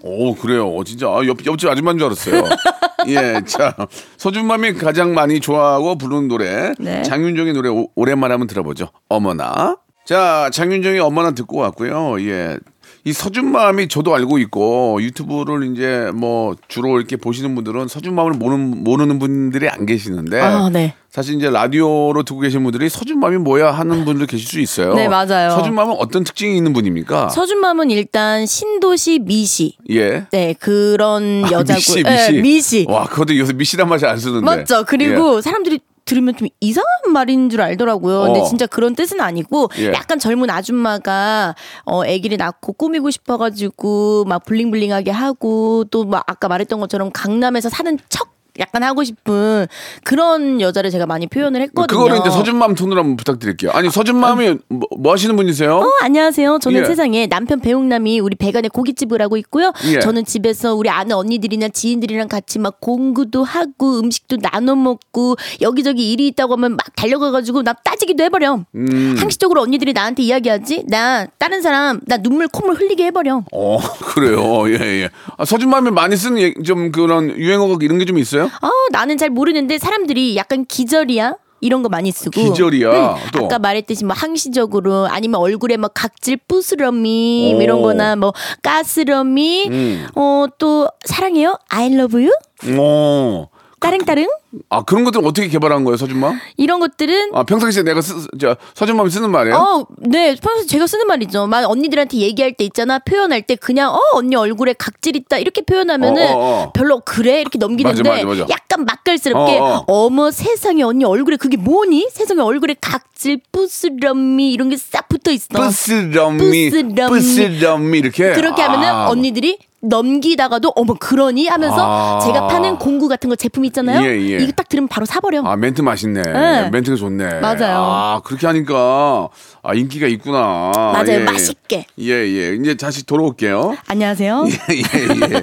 오 0.02 0.34
그래요. 0.34 0.68
어, 0.68 0.84
진짜 0.84 1.08
아, 1.08 1.24
옆 1.26 1.44
옆집 1.46 1.68
아줌마인 1.68 1.96
줄 1.98 2.06
알았어요. 2.06 2.44
예, 3.08 3.40
자 3.46 3.74
서준맘이 4.18 4.74
가장 4.74 5.14
많이 5.14 5.40
좋아하고 5.40 5.96
부르는 5.96 6.28
노래 6.28 6.72
네. 6.78 7.02
장윤정의 7.02 7.52
노래 7.54 7.68
오, 7.70 7.88
오랜만에 7.94 8.32
한번 8.32 8.46
들어보죠. 8.46 8.88
어머나. 9.08 9.78
자 10.04 10.50
장윤정의 10.52 11.00
어머나 11.00 11.30
듣고 11.32 11.56
왔고요. 11.58 12.20
예. 12.20 12.58
이 13.06 13.12
서준맘이 13.12 13.88
저도 13.88 14.14
알고 14.14 14.38
있고 14.38 14.98
유튜브를 15.02 15.70
이제 15.70 16.10
뭐 16.14 16.54
주로 16.68 16.96
이렇게 16.98 17.16
보시는 17.16 17.54
분들은 17.54 17.86
서준맘을 17.86 18.32
모르는, 18.32 18.82
모르는 18.82 19.18
분들이 19.18 19.68
안 19.68 19.84
계시는데 19.84 20.40
아, 20.40 20.70
네. 20.72 20.94
사실 21.10 21.34
이제 21.34 21.50
라디오로 21.50 22.22
듣고 22.22 22.40
계신 22.40 22.62
분들이 22.62 22.88
서준맘이 22.88 23.36
뭐야 23.36 23.72
하는 23.72 24.06
분들 24.06 24.26
계실 24.26 24.46
수 24.48 24.58
있어요. 24.58 24.94
네, 24.94 25.06
맞아요. 25.06 25.50
서준맘은 25.50 25.96
어떤 25.98 26.24
특징이 26.24 26.56
있는 26.56 26.72
분입니까? 26.72 27.28
서준맘은 27.28 27.90
일단 27.90 28.46
신도시 28.46 29.18
미시. 29.18 29.76
예. 29.90 30.26
네, 30.32 30.54
그런 30.58 31.42
여자고. 31.42 31.72
아, 31.72 31.76
미씨, 31.76 32.02
네, 32.02 32.10
미씨. 32.10 32.32
미시. 32.40 32.86
와, 32.88 33.04
그것도 33.04 33.36
요새 33.36 33.52
미씨란 33.52 33.86
맛이 33.86 34.06
안 34.06 34.16
쓰는데. 34.18 34.44
맞죠. 34.44 34.84
그리고 34.86 35.42
사람들이 35.42 35.78
들으면 36.04 36.36
좀 36.36 36.48
이상한 36.60 37.12
말인 37.12 37.50
줄 37.50 37.60
알더라고요. 37.60 38.22
근데 38.22 38.40
어. 38.40 38.44
진짜 38.44 38.66
그런 38.66 38.94
뜻은 38.94 39.20
아니고 39.20 39.70
예. 39.78 39.92
약간 39.92 40.18
젊은 40.18 40.50
아줌마가 40.50 41.54
어 41.84 42.02
아기를 42.04 42.36
낳고 42.38 42.74
꾸미고 42.74 43.10
싶어가지고 43.10 44.24
막 44.26 44.44
블링블링하게 44.44 45.10
하고 45.10 45.84
또 45.90 46.04
막 46.04 46.22
아까 46.26 46.48
말했던 46.48 46.80
것처럼 46.80 47.10
강남에서 47.12 47.68
사는 47.70 47.98
척 48.08 48.33
약간 48.60 48.82
하고 48.84 49.02
싶은 49.02 49.66
그런 50.04 50.60
여자를 50.60 50.90
제가 50.90 51.06
많이 51.06 51.26
표현을 51.26 51.60
했거든요. 51.62 51.86
그거를 51.98 52.18
이제 52.20 52.30
서준맘 52.30 52.74
톤으로 52.76 53.00
한번 53.00 53.16
부탁드릴게요. 53.16 53.70
아니 53.72 53.90
서준맘이 53.90 54.56
뭐, 54.68 54.88
뭐 54.96 55.12
하시는 55.12 55.34
분이세요? 55.34 55.76
어, 55.78 55.86
안녕하세요. 56.02 56.58
저는 56.60 56.80
예. 56.80 56.84
세상에 56.84 57.26
남편 57.26 57.60
배웅남이 57.60 58.20
우리 58.20 58.36
배관에 58.36 58.68
고깃집을 58.68 59.20
하고 59.20 59.36
있고요. 59.38 59.72
예. 59.86 59.98
저는 59.98 60.24
집에서 60.24 60.74
우리 60.74 60.88
아는 60.88 61.16
언니들이나 61.16 61.68
지인들이랑 61.68 62.28
같이 62.28 62.58
막 62.60 62.80
공구도 62.80 63.42
하고 63.42 63.98
음식도 63.98 64.36
나눠 64.36 64.76
먹고 64.76 65.36
여기저기 65.60 66.12
일이 66.12 66.28
있다고 66.28 66.52
하면 66.54 66.72
막 66.76 66.94
달려가가지고 66.94 67.62
나 67.62 67.72
따지기도 67.72 68.22
해버려. 68.24 68.64
음. 68.74 69.16
상식적으로 69.18 69.62
언니들이 69.62 69.92
나한테 69.92 70.22
이야기하지. 70.22 70.84
나 70.88 71.26
다른 71.38 71.60
사람 71.60 72.00
나 72.06 72.18
눈물 72.18 72.46
콧물 72.48 72.76
흘리게 72.76 73.06
해버려. 73.06 73.44
어 73.52 73.78
그래요. 74.14 74.68
예 74.68 75.02
예. 75.02 75.10
아, 75.38 75.44
서준맘이 75.44 75.90
많이 75.90 76.16
쓰는 76.16 76.40
얘- 76.40 76.54
좀 76.64 76.92
그런 76.92 77.30
유행어가 77.36 77.78
이런 77.82 77.98
게 77.98 78.04
좀 78.04 78.18
있어요? 78.18 78.43
어, 78.46 78.70
나는 78.92 79.16
잘 79.18 79.30
모르는데 79.30 79.78
사람들이 79.78 80.36
약간 80.36 80.64
기절이야. 80.64 81.36
이런 81.60 81.82
거 81.82 81.88
많이 81.88 82.12
쓰고 82.12 82.30
기절이야, 82.42 83.16
또. 83.32 83.46
아까 83.46 83.58
말했듯이 83.58 84.04
뭐 84.04 84.14
항시적으로 84.14 85.06
아니면 85.06 85.40
얼굴에 85.40 85.78
뭐 85.78 85.88
각질 85.88 86.36
뿌스러미 86.36 87.52
뭐 87.52 87.58
오. 87.58 87.62
이런 87.62 87.80
거나 87.80 88.16
뭐 88.16 88.34
가스러미 88.62 89.68
음. 89.70 90.06
어또 90.14 90.88
사랑해요 91.06 91.56
I 91.70 91.86
love 91.94 92.22
you 92.22 92.34
어. 92.78 93.48
따릉따릉 93.80 94.28
아 94.70 94.82
그런 94.82 95.04
것들 95.04 95.20
어떻게 95.24 95.48
개발한 95.48 95.84
거예요, 95.84 95.96
서준맘? 95.96 96.38
이런 96.56 96.80
것들은 96.80 97.30
아 97.34 97.42
평상시에 97.42 97.82
내가 97.82 98.00
쓰, 98.00 98.14
저 98.40 98.56
서준맘이 98.74 99.10
쓰는 99.10 99.30
말이에요? 99.30 99.56
어, 99.56 99.86
네, 99.98 100.36
평소 100.40 100.66
제가 100.66 100.86
쓰는 100.86 101.06
말이죠. 101.06 101.46
막 101.46 101.68
언니들한테 101.68 102.18
얘기할 102.18 102.54
때 102.54 102.64
있잖아. 102.64 102.98
표현할 103.00 103.42
때 103.42 103.56
그냥 103.56 103.92
어 103.92 103.98
언니 104.14 104.36
얼굴에 104.36 104.74
각질 104.78 105.16
있다 105.16 105.38
이렇게 105.38 105.62
표현하면은 105.62 106.28
어, 106.28 106.36
어, 106.36 106.62
어. 106.66 106.72
별로 106.72 107.00
그래 107.04 107.40
이렇게 107.40 107.58
넘기는데 107.58 108.02
맞아, 108.08 108.24
맞아, 108.24 108.42
맞아. 108.42 108.46
약간 108.50 108.84
맛깔스럽게 108.84 109.58
어, 109.58 109.84
어, 109.86 110.06
어. 110.06 110.10
머 110.10 110.30
세상에 110.30 110.82
언니 110.82 111.04
얼굴에 111.04 111.36
그게 111.36 111.56
뭐니? 111.56 112.08
세상에 112.12 112.40
얼굴에 112.40 112.76
각질, 112.80 113.40
뿌스러미 113.52 114.52
이런 114.52 114.68
게 114.70 114.76
싹 114.76 115.08
붙어 115.08 115.30
있어. 115.32 115.46
뿌스러미. 115.50 116.70
뿌스러미 116.70 117.98
이렇게. 117.98 118.32
그렇게 118.32 118.62
하면은 118.62 118.88
아. 118.88 119.08
언니들이 119.08 119.58
넘기다가도 119.84 120.72
어머 120.74 120.94
그러니 120.94 121.46
하면서 121.46 121.76
아. 121.78 122.20
제가 122.20 122.48
파는 122.48 122.78
공구 122.78 123.08
같은 123.08 123.28
거 123.28 123.36
제품 123.36 123.64
있잖아요. 123.66 124.04
예, 124.04 124.10
예. 124.20 124.36
이거 124.38 124.52
딱 124.52 124.68
들으면 124.68 124.88
바로 124.88 125.06
사버려. 125.06 125.42
아 125.44 125.56
멘트 125.56 125.82
맛있네. 125.82 126.22
네. 126.22 126.70
멘트가 126.70 126.96
좋네. 126.96 127.40
맞아요. 127.40 127.78
아 127.78 128.20
그렇게 128.24 128.46
하니까 128.46 129.28
아 129.62 129.74
인기가 129.74 130.06
있구나. 130.06 130.70
맞아요. 130.74 131.04
예, 131.08 131.14
예. 131.14 131.18
맛있게. 131.18 131.86
예 132.00 132.10
예. 132.12 132.54
이제 132.54 132.74
다시 132.74 133.04
돌아올게요. 133.06 133.76
안녕하세요. 133.86 134.46
예, 134.72 135.34
예. 135.34 135.42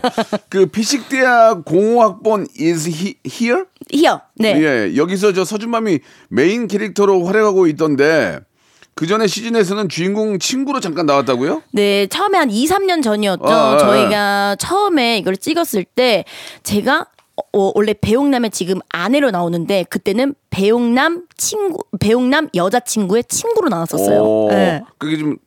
그 0.49 0.65
피식대학 0.65 1.65
공오학번 1.65 2.47
is 2.59 2.89
he, 2.89 3.15
here? 3.25 3.63
히어. 3.91 4.21
네. 4.35 4.59
예, 4.61 4.95
여기서 4.95 5.33
저 5.33 5.43
서준맘이 5.45 5.99
메인 6.29 6.67
캐릭터로 6.67 7.25
활약하고 7.25 7.67
있던데 7.67 8.39
그 8.95 9.07
전에 9.07 9.25
시즌에서는 9.27 9.89
주인공 9.89 10.37
친구로 10.37 10.79
잠깐 10.79 11.05
나왔다고요? 11.05 11.63
네, 11.71 12.07
처음에 12.07 12.37
한 12.37 12.49
2, 12.51 12.67
3년 12.67 13.01
전이었죠. 13.01 13.45
아, 13.47 13.73
아, 13.73 13.77
저희가 13.77 14.55
처음에 14.59 15.17
이걸 15.17 15.37
찍었을 15.37 15.83
때 15.85 16.25
제가 16.63 17.07
어, 17.53 17.71
원래 17.75 17.93
배용남의 17.93 18.51
지금 18.51 18.79
아내로 18.89 19.31
나오는데 19.31 19.83
그때는 19.89 20.35
배용남 20.49 21.23
친구, 21.37 21.79
배용남 21.99 22.49
여자친구의 22.53 23.23
친구로 23.25 23.69
나왔었어요. 23.69 24.21
오, 24.21 24.49
네. 24.49 24.81
그게 24.97 25.17
좀 25.17 25.37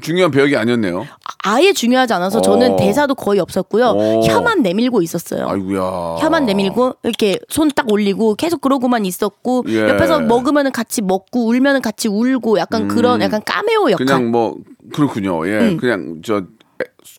중요한 0.00 0.30
배역이 0.30 0.56
아니었네요. 0.56 1.06
아예 1.44 1.72
중요하지 1.72 2.12
않아서 2.14 2.40
저는 2.40 2.72
오. 2.72 2.76
대사도 2.76 3.14
거의 3.14 3.40
없었고요. 3.40 3.86
오. 3.90 4.22
혀만 4.24 4.62
내밀고 4.62 5.02
있었어요. 5.02 5.46
아이고야. 5.48 6.16
혀만 6.20 6.46
내밀고 6.46 6.94
이렇게 7.02 7.38
손 7.48 7.68
딱 7.74 7.90
올리고 7.90 8.36
계속 8.36 8.60
그러고만 8.60 9.04
있었고 9.04 9.64
예. 9.68 9.88
옆에서 9.88 10.20
먹으면은 10.20 10.70
같이 10.70 11.02
먹고 11.02 11.46
울면은 11.48 11.82
같이 11.82 12.08
울고 12.08 12.58
약간 12.58 12.86
그런 12.88 13.20
약간 13.20 13.42
까메오 13.44 13.90
역할. 13.90 14.04
음. 14.04 14.06
그냥 14.06 14.30
뭐 14.30 14.56
그렇군요. 14.92 15.46
예, 15.48 15.76
그냥 15.76 16.20
저 16.24 16.42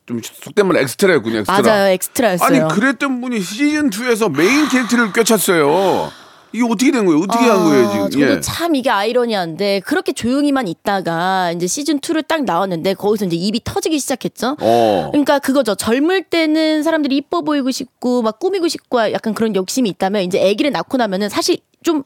좀 0.06 0.22
속된 0.22 0.68
말 0.68 0.78
엑스트라였군요. 0.78 1.40
엑스트라. 1.40 1.62
맞아요, 1.62 1.92
엑스트라였어요. 1.94 2.66
아니 2.66 2.74
그랬던 2.74 3.22
분이 3.22 3.40
시즌 3.42 3.90
2에서 3.90 4.36
메인 4.36 4.68
캐릭터를 4.68 5.14
꿰찼어요. 5.14 6.12
이게 6.52 6.64
어떻게 6.64 6.90
된 6.90 7.06
거예요? 7.06 7.20
어떻게 7.22 7.46
한 7.46 7.66
거예요 7.66 7.90
지금? 7.90 8.06
아, 8.06 8.10
저도 8.10 8.32
예. 8.38 8.40
참 8.40 8.76
이게 8.76 8.90
아이러니한데 8.90 9.82
그렇게 9.82 10.14
조용히만 10.14 10.70
있다가 10.70 11.52
이제 11.52 11.68
시즌 11.68 12.00
2를 12.00 12.26
딱 12.26 12.46
나왔는데 12.46 12.94
거기서 12.94 13.26
이제 13.26 13.36
입이 13.36 13.62
터지기 13.66 14.00
시작했죠. 14.00 14.56
어. 14.62 15.10
그러니까 15.12 15.40
그거죠. 15.40 15.76
젊을 15.76 16.24
때는 16.24 16.82
사람들이 16.84 17.18
이뻐 17.18 17.42
보이고 17.42 17.72
싶고 17.72 18.22
막 18.22 18.40
꾸미고 18.40 18.70
싶고 18.70 19.12
약간 19.12 19.34
그런 19.34 19.54
욕심이 19.56 19.90
있다면 19.90 20.22
이제 20.22 20.40
아기를 20.50 20.72
낳고 20.72 20.98
나면은 20.98 21.28
사실 21.28 21.58
좀 21.84 22.04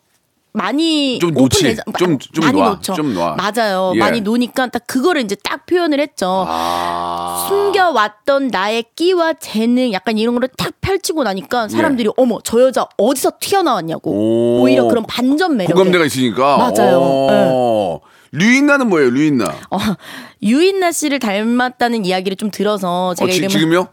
많이 0.52 1.20
좀 1.20 1.32
놓지. 1.34 1.64
오픈되자- 1.76 1.98
좀- 2.00 2.18
좀 2.20 2.46
많이 2.46 2.60
놔. 2.60 2.70
놓죠. 2.72 2.94
좀 2.94 3.14
놔. 3.14 3.36
맞아요. 3.36 3.92
예. 3.96 4.00
많이 4.00 4.22
노니까 4.22 4.68
딱 4.68 4.86
그거를 4.88 5.22
이제 5.22 5.36
딱 5.44 5.66
표현을 5.66 6.00
했죠. 6.00 6.46
아. 6.48 7.46
숨겨왔던 7.48 8.48
나의 8.48 8.86
끼와 8.96 9.34
재능 9.34 9.94
약간 9.94 10.18
이런 10.18 10.34
거를 10.34 10.50
딱 10.58 10.74
펼치고 10.82 11.24
나니까 11.24 11.68
사람들이 11.70 12.10
어머 12.18 12.40
저 12.44 12.62
여자 12.62 12.88
어디서 12.98 13.34
튀어나왔냐고 13.40 14.12
예. 14.12 14.16
오. 14.16 14.62
오히려 14.64 14.86
그런 14.88 15.06
반전 15.08 15.56
매력 15.58 15.74
공감대가 15.76 16.06
있으니까. 16.06 16.58
맞아요. 16.58 17.00
어. 17.02 18.00
류인나는 18.32 18.90
뭐예요? 18.90 19.10
류인나. 19.10 19.46
어, 19.72 19.78
유인나 20.44 20.92
씨를 20.92 21.20
닮았다는 21.20 22.06
이야기를 22.06 22.38
좀 22.38 22.52
들어서 22.52 23.14
제가 23.16 23.28
어, 23.28 23.32
지, 23.32 23.38
이름을 23.38 23.50
지금요? 23.50 23.88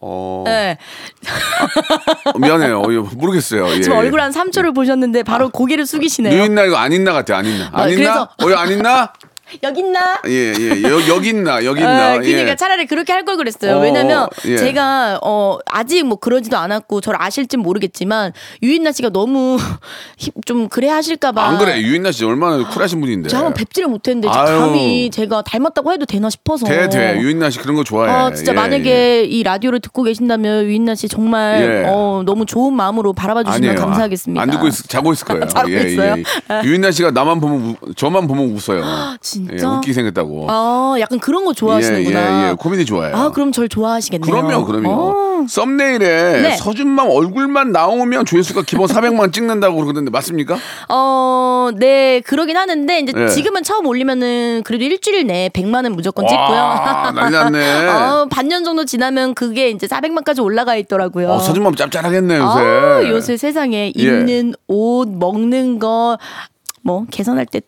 어. 0.00 0.44
네. 0.46 0.78
어, 2.32 2.38
미안해요. 2.38 2.82
어, 2.82 2.92
이거 2.92 3.08
모르겠어요. 3.14 3.68
예. 3.74 3.80
지금 3.80 3.96
얼굴 3.98 4.20
한 4.20 4.30
3초를 4.32 4.74
보셨는데 4.74 5.24
바로 5.24 5.48
고개를 5.50 5.86
숙이시네요. 5.86 6.34
류인나 6.36 6.64
이거 6.64 6.76
안 6.76 6.92
있나 6.92 7.12
같아. 7.12 7.36
안 7.36 7.46
있나. 7.46 7.70
안 7.72 7.80
아, 7.84 7.88
있나? 7.88 8.28
그래서- 8.38 8.56
어, 8.58 8.62
안 8.62 8.70
있나? 8.70 9.12
여기 9.62 9.80
있나? 9.80 10.00
예, 10.26 10.52
예. 10.58 10.82
여, 10.82 11.08
여기 11.08 11.30
있나? 11.30 11.64
여기 11.64 11.80
있나? 11.80 12.12
아, 12.12 12.18
그러니까 12.18 12.50
예. 12.50 12.56
차라리 12.56 12.86
그렇게 12.86 13.12
할 13.12 13.24
걸 13.24 13.36
그랬어요. 13.36 13.76
어, 13.76 13.80
왜냐면 13.80 14.26
예. 14.46 14.56
제가 14.56 15.18
어 15.22 15.58
아직 15.66 16.04
뭐 16.06 16.16
그러지도 16.18 16.56
않았고 16.56 17.00
저를 17.00 17.20
아실진 17.20 17.60
모르겠지만 17.60 18.32
유인나 18.62 18.92
씨가 18.92 19.10
너무 19.10 19.58
힘- 20.16 20.32
좀 20.46 20.68
그래 20.68 20.88
하실까 20.88 21.32
봐 21.32 21.42
안 21.48 21.58
그래. 21.58 21.80
유인나 21.82 22.12
씨 22.12 22.24
얼마나 22.24 22.66
쿨하신 22.68 23.00
분인데. 23.00 23.28
저 23.28 23.38
한번 23.38 23.54
뵙지를 23.54 23.88
못했는데. 23.88 24.28
감히 24.28 25.10
제가 25.10 25.42
닮았다고 25.42 25.92
해도 25.92 26.06
되나 26.06 26.30
싶어서 26.30 26.66
돼, 26.66 26.88
돼. 26.88 27.18
유인나 27.20 27.50
씨 27.50 27.58
그런 27.58 27.76
거 27.76 27.84
좋아해. 27.84 28.10
아, 28.12 28.32
진짜 28.32 28.52
예, 28.52 28.56
만약에 28.56 28.90
예. 28.90 29.24
이 29.24 29.42
라디오를 29.42 29.80
듣고 29.80 30.02
계신다면 30.04 30.64
유인나 30.64 30.94
씨 30.94 31.08
정말 31.08 31.60
예. 31.62 31.88
어, 31.88 32.22
너무 32.24 32.46
좋은 32.46 32.74
마음으로 32.74 33.12
바라봐 33.12 33.44
주시면 33.44 33.70
아니에요. 33.70 33.84
감사하겠습니다. 33.86 34.42
안 34.42 34.50
듣고 34.50 34.68
있, 34.68 34.72
자고 34.88 35.12
있을 35.12 35.26
거예요. 35.26 35.46
자고 35.48 35.68
있어요? 35.68 36.16
유인나 36.64 36.90
씨가 36.92 37.10
나만 37.10 37.40
보면 37.40 37.76
우, 37.82 37.94
저만 37.94 38.26
보면 38.26 38.46
웃어요. 38.52 38.82
진짜? 39.20 39.37
예, 39.52 39.64
웃기 39.64 39.92
생겼다고. 39.92 40.46
아, 40.48 40.96
약간 41.00 41.18
그런 41.18 41.44
거 41.44 41.52
좋아하시는구나. 41.52 42.20
예, 42.20 42.46
예, 42.46 42.50
예. 42.50 42.54
코미디 42.54 42.84
좋아해요. 42.84 43.16
아, 43.16 43.30
그럼 43.30 43.52
절 43.52 43.68
좋아하시겠네요. 43.68 44.30
그럼요, 44.30 44.64
그럼요. 44.64 44.90
어. 44.90 45.46
썸네일에 45.48 46.42
네. 46.42 46.56
서준맘 46.56 47.08
얼굴만 47.10 47.70
나오면 47.72 48.24
조회수가 48.24 48.62
기본 48.62 48.86
400만 48.88 49.32
찍는다고 49.32 49.76
그러던데 49.82 50.10
맞습니까? 50.10 50.56
어, 50.88 51.70
네, 51.76 52.20
그러긴 52.20 52.56
하는데, 52.56 52.98
이제 52.98 53.12
예. 53.16 53.28
지금은 53.28 53.62
처음 53.62 53.86
올리면은 53.86 54.62
그래도 54.64 54.84
일주일 54.84 55.26
내에 55.26 55.48
100만은 55.50 55.94
무조건 55.94 56.24
와, 56.24 56.30
찍고요. 56.30 57.22
난리 57.22 57.36
났네. 57.36 57.86
어, 57.88 58.26
반년 58.30 58.64
정도 58.64 58.84
지나면 58.84 59.34
그게 59.34 59.70
이제 59.70 59.86
400만까지 59.86 60.42
올라가 60.42 60.76
있더라고요. 60.76 61.30
어, 61.30 61.38
서준맘 61.38 61.76
짭짤하겠네 61.76 62.36
요새. 62.38 62.60
아, 62.60 63.08
요새 63.08 63.36
세상에 63.36 63.92
예. 63.96 64.02
입는 64.02 64.54
옷, 64.66 65.08
먹는 65.08 65.78
거, 65.78 66.18
뭐, 66.82 67.04
계산할 67.10 67.46
때 67.46 67.60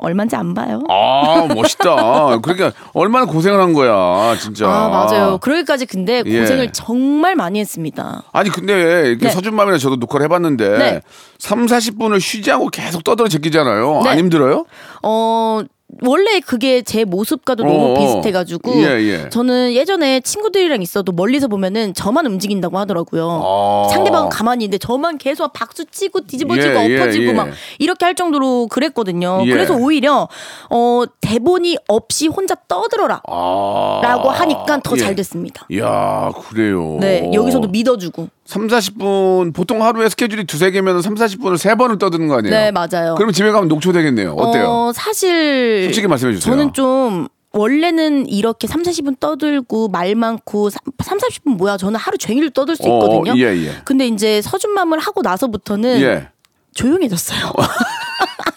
얼마인지 0.00 0.36
안 0.36 0.54
봐요. 0.54 0.82
아 0.88 1.46
멋있다. 1.54 2.38
그러니까 2.42 2.72
얼마나 2.92 3.26
고생을 3.26 3.60
한 3.60 3.72
거야 3.72 4.36
진짜. 4.36 4.66
아, 4.68 4.88
맞아요. 4.88 5.38
그러기까지 5.38 5.86
근데 5.86 6.22
예. 6.26 6.40
고생을 6.40 6.72
정말 6.72 7.34
많이 7.36 7.60
했습니다. 7.60 8.22
아니 8.32 8.50
근데 8.50 9.08
이렇게 9.08 9.26
네. 9.26 9.30
서준맘이랑 9.30 9.78
저도 9.78 9.96
녹화를 9.96 10.24
해봤는데 10.24 10.78
네. 10.78 11.00
3, 11.38 11.66
40분을 11.66 12.20
쉬지 12.20 12.50
않고 12.50 12.68
계속 12.68 13.04
떠들어 13.04 13.28
제끼잖아요. 13.28 14.00
네. 14.04 14.10
안 14.10 14.18
힘들어요? 14.18 14.64
어, 15.02 15.62
원래 16.02 16.40
그게 16.40 16.82
제 16.82 17.04
모습과도 17.04 17.64
어, 17.64 17.66
너무 17.66 17.92
어. 17.92 17.98
비슷해가지고 17.98 18.74
예, 18.82 18.86
예. 19.00 19.28
저는 19.28 19.72
예전에 19.74 20.20
친구들이랑 20.20 20.82
있어도 20.82 21.12
멀리서 21.12 21.48
보면은 21.48 21.94
저만 21.94 22.26
움직인다고 22.26 22.78
하더라고요. 22.78 23.42
아. 23.44 23.88
상대방은 23.90 24.28
가만히 24.28 24.64
있는데 24.64 24.78
저만 24.78 25.18
계속 25.18 25.52
박수 25.52 25.84
치고 25.84 26.26
뒤집어지고 26.26 26.74
예, 26.74 26.88
예, 26.90 27.00
엎어지고 27.00 27.24
예. 27.26 27.32
막 27.32 27.48
이렇게 27.78 28.04
할 28.04 28.14
정도로 28.14 28.68
그랬거든요. 28.68 29.42
예. 29.46 29.50
그래서 29.50 29.74
오히려 29.74 30.28
어, 30.70 31.02
대본이 31.20 31.76
없이 31.88 32.28
혼자 32.28 32.54
떠들어라. 32.68 33.22
아. 33.26 34.00
라고 34.02 34.30
하니까 34.30 34.80
더잘 34.82 35.10
예. 35.10 35.14
됐습니다. 35.16 35.66
이야 35.70 36.30
그래요. 36.48 36.98
네, 37.00 37.30
여기서도 37.32 37.68
믿어주고. 37.68 38.28
3, 38.50 38.66
40분 38.66 39.54
보통 39.54 39.84
하루에 39.84 40.08
스케줄이 40.08 40.42
두세 40.42 40.72
개면 40.72 41.02
3, 41.02 41.14
40분을 41.14 41.56
세 41.56 41.76
번을 41.76 41.98
떠드는 41.98 42.26
거 42.26 42.38
아니에요? 42.38 42.52
네, 42.52 42.72
맞아요. 42.72 43.14
그럼 43.14 43.30
집에 43.30 43.52
가면 43.52 43.68
녹초되겠네요. 43.68 44.32
어때요? 44.32 44.66
어, 44.68 44.92
사실 44.92 45.84
솔직히 45.84 46.08
말씀해 46.08 46.34
주세요. 46.34 46.52
저는 46.52 46.72
좀 46.72 47.28
원래는 47.52 48.28
이렇게 48.28 48.66
3, 48.66 48.82
40분 48.82 49.20
떠들고 49.20 49.88
말 49.88 50.16
많고 50.16 50.70
3, 50.70 50.80
40분 51.18 51.56
뭐야 51.58 51.76
저는 51.76 52.00
하루 52.00 52.18
종일 52.18 52.50
떠들 52.50 52.74
수 52.74 52.82
있거든요. 52.82 53.30
어, 53.30 53.36
예, 53.36 53.42
예. 53.56 53.76
근데 53.84 54.08
이제 54.08 54.42
서준맘을 54.42 54.98
하고 54.98 55.22
나서부터는 55.22 56.00
예. 56.00 56.28
조용해졌어요. 56.74 57.52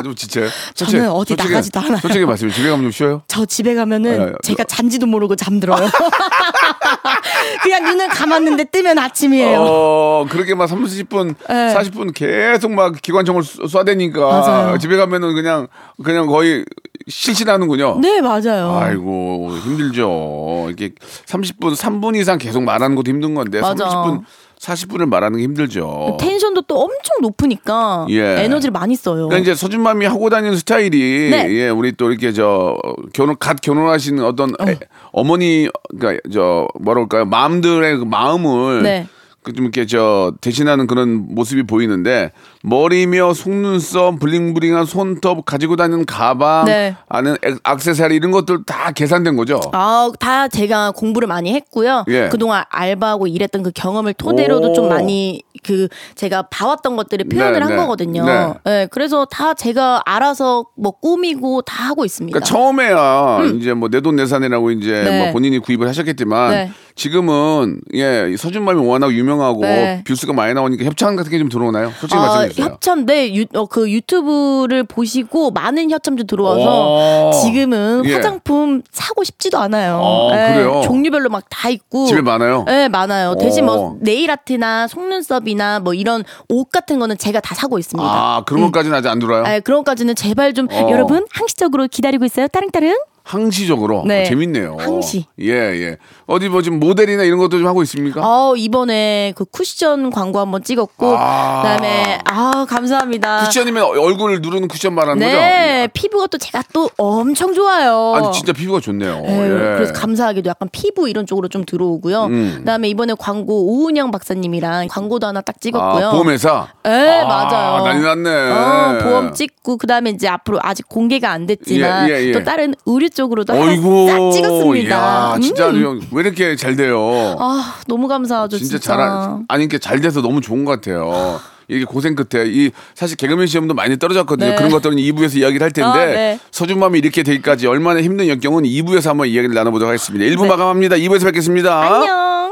아, 0.00 0.02
좀 0.02 0.14
지쳐요? 0.14 0.48
저는 0.74 1.10
어디 1.10 1.36
나가지도 1.36 1.78
않아요. 1.80 1.98
솔직히 1.98 2.24
말씀해 2.24 2.52
집에 2.52 2.68
가면 2.70 2.84
좀 2.84 2.90
쉬어요? 2.90 3.22
저 3.28 3.44
집에 3.44 3.74
가면은 3.74 4.20
아, 4.20 4.24
아, 4.24 4.32
제가 4.42 4.64
잔지도 4.64 5.06
모르고 5.06 5.36
잠들어요. 5.36 5.88
그냥 7.62 7.84
눈을 7.84 8.08
감았는데 8.08 8.64
뜨면 8.64 8.98
아침이에요. 8.98 9.60
어, 9.60 10.26
그렇게 10.28 10.54
막 10.54 10.68
30분, 10.68 11.34
네. 11.48 11.74
40분 11.74 12.14
계속 12.14 12.72
막 12.72 12.94
기관총을 13.00 13.42
쏘- 13.42 13.64
쏴대니까 13.64 14.18
맞아요. 14.18 14.78
집에 14.78 14.96
가면은 14.96 15.34
그냥 15.34 15.68
그냥 16.02 16.26
거의 16.26 16.64
실신하는군요. 17.08 17.98
네 18.00 18.20
맞아요. 18.20 18.78
아이고 18.80 19.50
힘들죠. 19.64 20.68
이게 20.70 20.90
30분, 21.26 21.74
3분 21.76 22.16
이상 22.16 22.38
계속 22.38 22.62
말하는 22.62 22.96
것도 22.96 23.10
힘든 23.10 23.34
건데 23.34 23.60
맞아. 23.60 23.84
30분, 23.86 24.22
40분을 24.60 25.06
말하는 25.08 25.38
게 25.38 25.44
힘들죠. 25.44 26.18
텐션도 26.20 26.62
또 26.62 26.80
엄청 26.80 27.16
높으니까 27.22 28.06
예. 28.10 28.44
에너지를 28.44 28.72
많이 28.72 28.94
써요. 28.94 29.28
그러니까 29.28 29.38
이제 29.38 29.54
서준맘이 29.54 30.04
하고 30.04 30.28
다니는 30.28 30.56
스타일이 30.56 31.30
네. 31.30 31.50
예 31.54 31.68
우리 31.70 31.92
또 31.92 32.10
이렇게 32.10 32.32
저 32.32 32.76
결혼 33.14 33.36
갓 33.38 33.60
결혼하신 33.62 34.20
어떤 34.20 34.52
애- 34.68 34.78
어머니 35.12 35.68
그러니까 35.98 36.20
저 36.32 36.68
뭐랄까요 36.78 37.24
마음들의 37.24 37.98
그 37.98 38.04
마음을 38.04 38.82
네. 38.82 39.06
그좀 39.42 39.64
이렇게 39.64 39.86
저 39.86 40.34
대신하는 40.42 40.86
그런 40.86 41.34
모습이 41.34 41.62
보이는데 41.62 42.30
머리며 42.62 43.32
속눈썹 43.32 44.18
블링블링한 44.20 44.84
손톱 44.84 45.44
가지고 45.46 45.76
다니는 45.76 46.04
가방 46.04 46.66
네. 46.66 46.94
아는 47.08 47.36
액- 47.42 47.58
액세서리 47.66 48.16
이런 48.16 48.30
것들 48.32 48.64
다 48.66 48.92
계산된 48.92 49.36
거죠. 49.36 49.60
아, 49.72 50.10
다 50.20 50.46
제가 50.48 50.90
공부를 50.90 51.26
많이 51.26 51.54
했고요. 51.54 52.04
예. 52.08 52.28
그동안 52.28 52.64
알바하고 52.68 53.26
일했던 53.28 53.62
그 53.62 53.70
경험을 53.74 54.12
토대로도 54.12 54.70
오. 54.70 54.74
좀 54.74 54.88
많이 54.90 55.42
그 55.62 55.88
제가 56.14 56.42
봐왔던 56.50 56.96
것들을 56.96 57.28
표현을 57.28 57.52
네, 57.54 57.58
한 57.60 57.68
네. 57.70 57.76
거거든요. 57.76 58.24
네. 58.24 58.54
네, 58.64 58.86
그래서 58.90 59.24
다 59.24 59.54
제가 59.54 60.02
알아서 60.06 60.64
뭐 60.76 60.92
꾸미고 60.92 61.62
다 61.62 61.88
하고 61.88 62.04
있습니다. 62.04 62.38
그러니까 62.38 62.46
처음에야 62.46 63.44
이제 63.58 63.72
뭐 63.74 63.88
내 63.90 64.00
돈 64.00 64.16
내산이라고 64.16 64.70
이제 64.70 64.90
음. 65.00 65.04
네. 65.04 65.22
뭐 65.24 65.32
본인이 65.32 65.58
구입을 65.58 65.88
하셨겠지만 65.88 66.50
네. 66.50 66.70
지금은 66.94 67.80
예 67.94 68.34
서준맘이 68.38 68.86
워낙 68.86 69.12
유명하고 69.12 69.62
네. 69.62 70.02
view 70.06 70.19
수가 70.19 70.32
많이 70.34 70.52
나오니까 70.54 70.84
협찬 70.84 71.16
같은 71.16 71.30
게 71.30 71.38
좀 71.40 71.48
들어오나요? 71.48 71.90
솔직히 71.98 72.16
아, 72.16 72.26
말씀해. 72.26 72.49
협찬, 72.56 73.06
네, 73.06 73.34
유, 73.34 73.44
어, 73.54 73.66
그 73.66 73.90
유튜브를 73.90 74.84
보시고 74.84 75.50
많은 75.50 75.90
협찬도 75.90 76.22
오. 76.22 76.26
들어와서 76.26 77.30
지금은 77.42 78.02
예. 78.06 78.14
화장품 78.14 78.82
사고 78.90 79.24
싶지도 79.24 79.58
않아요. 79.58 80.00
아, 80.02 80.34
네, 80.36 80.54
그래요? 80.54 80.80
종류별로 80.84 81.28
막 81.28 81.44
다 81.50 81.68
있고. 81.68 82.06
집에 82.06 82.20
많아요? 82.22 82.64
네, 82.66 82.88
많아요. 82.88 83.34
대신 83.36 83.64
오. 83.64 83.66
뭐 83.66 83.96
네일 84.00 84.30
아트나 84.30 84.86
속눈썹이나 84.88 85.80
뭐 85.80 85.92
이런 85.94 86.24
옷 86.48 86.70
같은 86.70 86.98
거는 86.98 87.18
제가 87.18 87.40
다 87.40 87.54
사고 87.54 87.78
있습니다. 87.78 88.08
아 88.08 88.42
그런 88.46 88.62
것까지는 88.64 88.96
아직 88.96 89.08
안 89.08 89.18
들어요. 89.18 89.44
아, 89.44 89.60
그런 89.60 89.80
것까지는 89.84 90.14
제발 90.14 90.54
좀 90.54 90.68
어. 90.70 90.88
여러분 90.90 91.26
항시적으로 91.32 91.86
기다리고 91.90 92.24
있어요. 92.24 92.46
따릉따릉. 92.48 92.96
항시적으로 93.30 94.02
네. 94.06 94.22
어, 94.22 94.24
재밌네요. 94.24 94.76
항시. 94.80 95.26
예 95.40 95.52
예. 95.52 95.96
어디 96.26 96.48
뭐 96.48 96.62
지금 96.62 96.80
모델이나 96.80 97.22
이런 97.22 97.38
것도 97.38 97.58
좀 97.58 97.66
하고 97.68 97.80
있습니까? 97.84 98.20
어, 98.24 98.56
이번에 98.56 99.32
그 99.36 99.44
쿠션 99.44 100.10
광고 100.10 100.40
한번 100.40 100.64
찍었고 100.64 101.14
아. 101.16 101.62
그다음에 101.62 102.18
아, 102.24 102.66
감사합니다. 102.68 103.44
쿠션이면 103.44 103.84
얼굴을 103.84 104.40
누르는 104.40 104.66
쿠션 104.66 104.94
말하는 104.94 105.20
네, 105.20 105.88
피부가 105.94 106.26
또 106.26 106.38
제가 106.38 106.64
또 106.72 106.90
엄청 106.96 107.54
좋아요. 107.54 108.14
거죠? 108.14 108.26
아니 108.26 108.36
진짜 108.36 108.52
피부가 108.52 108.80
좋네요. 108.80 109.20
네, 109.20 109.44
예. 109.44 109.48
그래서 109.76 109.92
감사하게도 109.92 110.48
약간 110.48 110.68
피부 110.72 111.08
이런 111.08 111.24
쪽으로 111.24 111.46
좀 111.46 111.64
들어오고요. 111.64 112.24
음. 112.24 112.54
그다음에 112.58 112.88
이번에 112.88 113.14
광고 113.16 113.66
오은영 113.66 114.10
박사님이랑 114.10 114.88
광고도 114.88 115.28
하나 115.28 115.40
딱 115.40 115.60
찍었고요. 115.60 116.08
아, 116.08 116.10
보험회사. 116.10 116.68
네, 116.82 117.20
아, 117.20 117.24
맞아요. 117.26 117.84
난리 117.84 118.02
났네. 118.02 118.50
어, 118.50 118.98
보험 119.04 119.34
찍고 119.34 119.76
그다음에 119.76 120.10
이제 120.10 120.26
앞으로 120.26 120.58
아직 120.62 120.88
공개가 120.88 121.30
안 121.30 121.46
됐지만 121.46 122.08
예, 122.08 122.14
예, 122.14 122.26
예. 122.26 122.32
또 122.32 122.42
다른 122.42 122.74
의류 122.86 123.08
쪽 123.08 123.19
으로도 123.26 123.52
하나 123.52 123.64
어이구. 123.70 124.08
싹 124.08 124.32
찍었습니다. 124.32 124.96
야, 124.96 125.38
진짜 125.40 125.70
음. 125.70 126.00
왜 126.12 126.22
이렇게 126.22 126.56
잘 126.56 126.76
돼요? 126.76 127.36
아, 127.38 127.74
너무 127.86 128.08
감사하죠, 128.08 128.58
진짜. 128.58 128.78
진짜 128.78 128.96
잘 128.96 129.44
아니 129.48 129.64
이게 129.64 129.78
잘 129.78 130.00
돼서 130.00 130.20
너무 130.22 130.40
좋은 130.40 130.64
것 130.64 130.72
같아요. 130.72 131.40
이게 131.68 131.84
고생 131.84 132.16
끝에 132.16 132.46
이 132.48 132.70
사실 132.94 133.16
개그맨 133.16 133.46
시험도 133.46 133.74
많이 133.74 133.96
떨어졌거든요. 133.96 134.50
네. 134.50 134.56
그런 134.56 134.70
것들은 134.70 134.96
2부에서 134.96 135.36
이야기를 135.36 135.62
할 135.62 135.70
텐데 135.70 135.88
아, 135.98 136.06
네. 136.06 136.40
서준맘이 136.50 136.98
이렇게 136.98 137.22
되기까지 137.22 137.68
얼마나 137.68 138.02
힘든 138.02 138.28
역경은 138.28 138.64
2부에서 138.64 139.08
한번 139.08 139.28
이야기를 139.28 139.54
나눠보도록 139.54 139.88
하겠습니다. 139.88 140.24
1부 140.24 140.48
마감합니다. 140.48 140.96
2부에서 140.96 141.24
뵙겠습니다. 141.26 141.80
네. 141.80 141.86
안녕. 141.86 142.50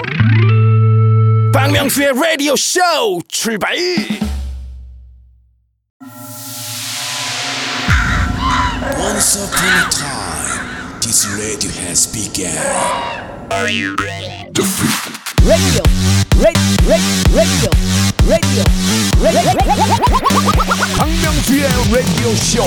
박명수의 1.52 2.12
라디오 2.14 2.54
쇼 2.54 2.80
출발 3.26 3.74
This 11.08 11.24
radio 11.40 11.72
has 11.88 12.04
begun. 12.12 12.52
radio, 13.48 13.80
radio, 15.48 15.80
radio, 16.84 17.08
radio, 17.32 17.72
radio. 18.28 18.64
박명수의 20.98 21.64
라디오 21.90 22.34
쇼 22.36 22.60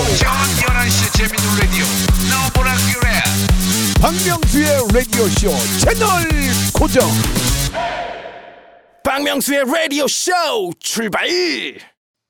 박명수의 4.01 4.87
라디오 4.91 5.27
쇼 5.27 5.51
채널 5.77 6.25
고정 6.73 7.07
박명수의 9.03 9.65
라디오 9.71 10.07
쇼 10.07 10.31
출발 10.79 11.27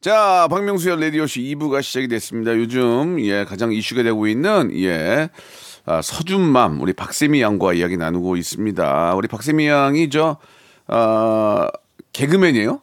자, 0.01 0.47
박명수의 0.49 0.99
라디오 0.99 1.27
쇼 1.27 1.39
2부가 1.39 1.83
시작이 1.83 2.07
됐습니다. 2.07 2.55
요즘, 2.55 3.23
예, 3.23 3.45
가장 3.45 3.71
이슈가 3.71 4.01
되고 4.01 4.25
있는, 4.25 4.71
예, 4.81 5.29
아, 5.85 6.01
서준맘, 6.01 6.81
우리 6.81 6.93
박세미 6.93 7.41
양과 7.41 7.73
이야기 7.73 7.97
나누고 7.97 8.37
있습니다. 8.37 9.15
우리 9.15 9.27
박세미 9.27 9.67
양이 9.67 10.09
저, 10.09 10.37
아, 10.87 11.69
개그맨이에요? 12.13 12.81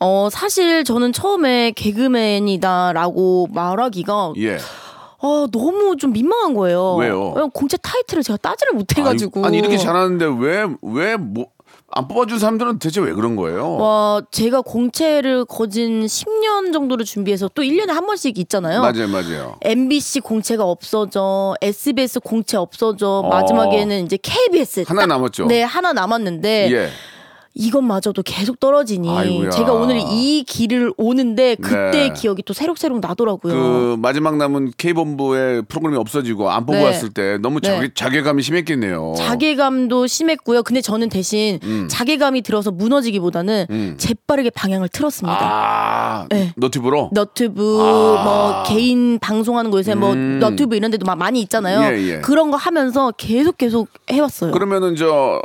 어, 0.00 0.28
사실 0.30 0.84
저는 0.84 1.12
처음에 1.12 1.70
개그맨이다라고 1.72 3.48
말하기가 3.52 4.32
예. 4.38 4.58
어, 5.18 5.46
너무 5.50 5.96
좀 5.96 6.12
민망한 6.12 6.52
거예요. 6.54 6.96
왜요? 6.96 7.32
공채 7.54 7.78
타이틀을 7.78 8.22
제가 8.22 8.36
따지를 8.36 8.74
못해가지고. 8.74 9.40
아니, 9.40 9.46
아니, 9.46 9.58
이렇게 9.58 9.78
잘하는데 9.78 10.26
왜, 10.38 10.66
왜, 10.82 11.16
뭐, 11.16 11.46
안 11.96 12.08
뽑아준 12.08 12.40
사람들은 12.40 12.80
대체 12.80 13.00
왜 13.00 13.12
그런 13.12 13.36
거예요? 13.36 13.76
와, 13.76 14.20
제가 14.32 14.62
공채를 14.62 15.44
거진 15.44 16.06
10년 16.06 16.72
정도를 16.72 17.04
준비해서 17.04 17.48
또 17.54 17.62
1년에 17.62 17.88
한 17.88 18.04
번씩 18.06 18.36
있잖아요. 18.38 18.80
맞아요, 18.80 19.06
맞아요. 19.08 19.56
MBC 19.62 20.20
공채가 20.20 20.64
없어져, 20.64 21.54
SBS 21.62 22.18
공채 22.20 22.56
없어져, 22.56 23.22
어. 23.24 23.28
마지막에는 23.28 24.04
이제 24.06 24.18
KBS 24.20 24.84
하나 24.88 25.02
딱- 25.02 25.06
남았죠? 25.06 25.46
네, 25.46 25.62
하나 25.62 25.92
남았는데 25.92 26.68
예. 26.72 26.88
이것마저도 27.54 28.22
계속 28.24 28.58
떨어지니 28.58 29.08
아이고야. 29.08 29.50
제가 29.50 29.72
오늘 29.72 30.00
이 30.10 30.42
길을 30.42 30.92
오는데 30.96 31.54
그때 31.54 32.08
네. 32.08 32.12
기억이 32.12 32.42
또 32.44 32.52
새록새록 32.52 32.98
나더라고요. 33.00 33.54
그 33.54 33.96
마지막 34.00 34.36
남은 34.36 34.72
K본부의 34.76 35.62
프로그램이 35.68 35.96
없어지고 35.96 36.50
안 36.50 36.66
보고 36.66 36.78
네. 36.78 36.84
왔을 36.84 37.10
때 37.10 37.38
너무 37.38 37.60
네. 37.60 37.68
자괴, 37.68 37.94
자괴감이 37.94 38.42
심했겠네요. 38.42 39.14
자괴감도 39.16 40.08
심했고요. 40.08 40.64
근데 40.64 40.80
저는 40.80 41.08
대신 41.08 41.60
음. 41.62 41.86
자괴감이 41.88 42.42
들어서 42.42 42.72
무너지기보다는 42.72 43.66
음. 43.70 43.94
재빠르게 43.98 44.50
방향을 44.50 44.88
틀었습니다. 44.88 45.38
아, 45.40 46.26
네. 46.30 46.52
너튜브로? 46.56 47.10
너튜브 47.12 47.78
아. 47.80 48.24
뭐 48.24 48.62
개인 48.66 49.20
방송하는 49.20 49.70
거 49.70 49.78
요새 49.78 49.94
뭐 49.94 50.12
음. 50.12 50.40
너튜브 50.40 50.74
이런 50.74 50.90
데도 50.90 51.06
막 51.06 51.16
많이 51.16 51.40
있잖아요. 51.42 51.94
예, 51.94 52.02
예. 52.14 52.20
그런 52.20 52.50
거 52.50 52.56
하면서 52.56 53.12
계속 53.12 53.58
계속 53.58 53.88
해왔어요. 54.10 54.50
그러면은 54.50 54.96
저 54.96 55.40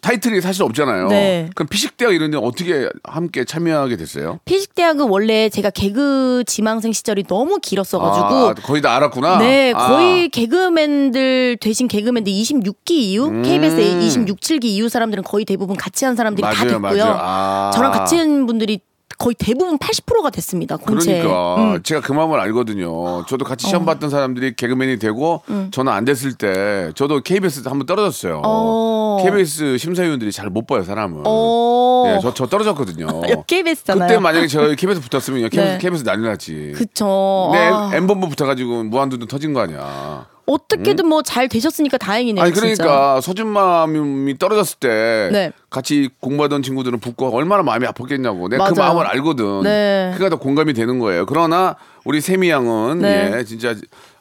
타이틀이 0.00 0.40
사실 0.40 0.62
없잖아요. 0.62 1.08
네. 1.08 1.48
그럼 1.54 1.68
피식대학 1.68 2.14
이런 2.14 2.30
데 2.30 2.38
어떻게 2.38 2.88
함께 3.04 3.44
참여하게 3.44 3.96
됐어요? 3.96 4.40
피식대학은 4.44 5.08
원래 5.08 5.48
제가 5.48 5.70
개그 5.70 6.44
지망생 6.46 6.92
시절이 6.92 7.24
너무 7.24 7.58
길었어가지고 7.60 8.26
아, 8.26 8.54
거의 8.54 8.82
다 8.82 8.94
알았구나. 8.96 9.38
네, 9.38 9.72
아. 9.74 9.88
거의 9.88 10.28
개그맨들 10.28 11.58
되신 11.60 11.88
개그맨들 11.88 12.32
26기 12.32 12.90
이후 12.90 13.42
KBS 13.42 13.80
26, 13.80 14.40
7기 14.40 14.64
이후 14.64 14.88
사람들은 14.88 15.24
거의 15.24 15.44
대부분 15.44 15.76
같이 15.76 16.04
한 16.04 16.16
사람들이 16.16 16.42
다 16.42 16.50
음. 16.50 16.56
맞아요, 16.56 16.70
됐고요. 16.70 17.04
맞아요. 17.04 17.18
아. 17.20 17.70
저랑 17.74 17.92
같이 17.92 18.16
한 18.16 18.46
분들이 18.46 18.80
거의 19.18 19.34
대부분 19.36 19.76
80%가 19.78 20.30
됐습니다. 20.30 20.76
공채. 20.76 21.20
그러니까 21.20 21.56
음. 21.56 21.74
어. 21.74 21.78
제가 21.82 22.00
그 22.00 22.12
마음을 22.12 22.38
알거든요. 22.38 23.26
저도 23.26 23.44
같이 23.44 23.66
시험 23.66 23.84
봤던 23.84 24.10
사람들이 24.10 24.54
개그맨이 24.54 24.98
되고 25.00 25.42
저는 25.72 25.92
안 25.92 26.04
됐을 26.04 26.34
때 26.34 26.92
저도 26.94 27.20
KBS 27.20 27.62
한번 27.68 27.86
떨어졌어요. 27.86 28.42
어. 28.44 29.18
KBS 29.24 29.76
심사위원들이 29.78 30.30
잘 30.32 30.48
못 30.48 30.66
봐요 30.66 30.82
사람을. 30.84 31.22
어. 31.26 32.04
예, 32.06 32.18
저, 32.22 32.32
저 32.32 32.46
떨어졌거든요. 32.46 33.06
KBS잖아요. 33.46 34.06
그때 34.08 34.18
만약에 34.20 34.46
저 34.46 34.74
KBS 34.74 35.00
붙었으면 35.00 35.50
KBS, 35.50 35.60
네. 35.74 35.78
KBS 35.78 36.04
난리 36.04 36.22
났지. 36.22 36.72
그쵸. 36.76 37.50
네, 37.52 37.58
아. 37.70 37.90
M본부 37.92 38.28
붙어가지고 38.30 38.84
무한도전 38.84 39.26
터진 39.28 39.52
거 39.52 39.60
아니야. 39.60 40.26
어떻게든 40.48 41.06
뭐 41.06 41.22
잘 41.22 41.48
되셨으니까 41.48 41.98
다행이네요. 41.98 42.42
아니. 42.42 42.52
그러니까 42.52 43.20
서준맘이 43.20 44.38
떨어졌을 44.38 44.78
때 44.80 45.28
네. 45.30 45.52
같이 45.68 46.08
공부하던 46.20 46.62
친구들은 46.62 47.00
붙고 47.00 47.34
얼마나 47.36 47.62
마음이 47.62 47.86
아팠겠냐고 47.86 48.48
내가 48.48 48.64
그 48.70 48.74
맞아요. 48.78 48.94
마음을 48.94 49.06
알거든. 49.06 49.62
네. 49.62 50.12
그가 50.16 50.30
더 50.30 50.36
공감이 50.36 50.72
되는 50.72 50.98
거예요. 50.98 51.26
그러나 51.26 51.76
우리 52.04 52.20
세미 52.20 52.48
양은 52.48 53.00
네. 53.00 53.32
예 53.36 53.44
진짜 53.44 53.74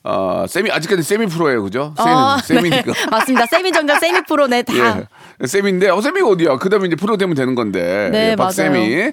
어, 0.10 0.46
세미 0.48 0.72
아직까지 0.72 1.04
세미 1.04 1.28
프로예요, 1.28 1.64
그죠? 1.64 1.94
세미 1.98 2.10
어, 2.12 2.38
세미 2.44 2.70
니까. 2.70 2.94
네. 2.94 3.06
맞습니다. 3.12 3.46
세미 3.48 3.72
정답 3.74 4.00
세미 4.00 4.22
프로 4.28 4.48
네 4.48 4.64
다. 4.64 4.74
예. 5.42 5.46
세미인데 5.46 5.90
어 5.90 6.02
세미 6.02 6.22
어디야? 6.22 6.58
그다음에 6.58 6.88
이제 6.88 6.96
프로 6.96 7.18
되면 7.18 7.36
되는 7.36 7.54
건데. 7.56 8.10
네, 8.12 8.32
예, 8.32 8.36
박세미. 8.36 9.12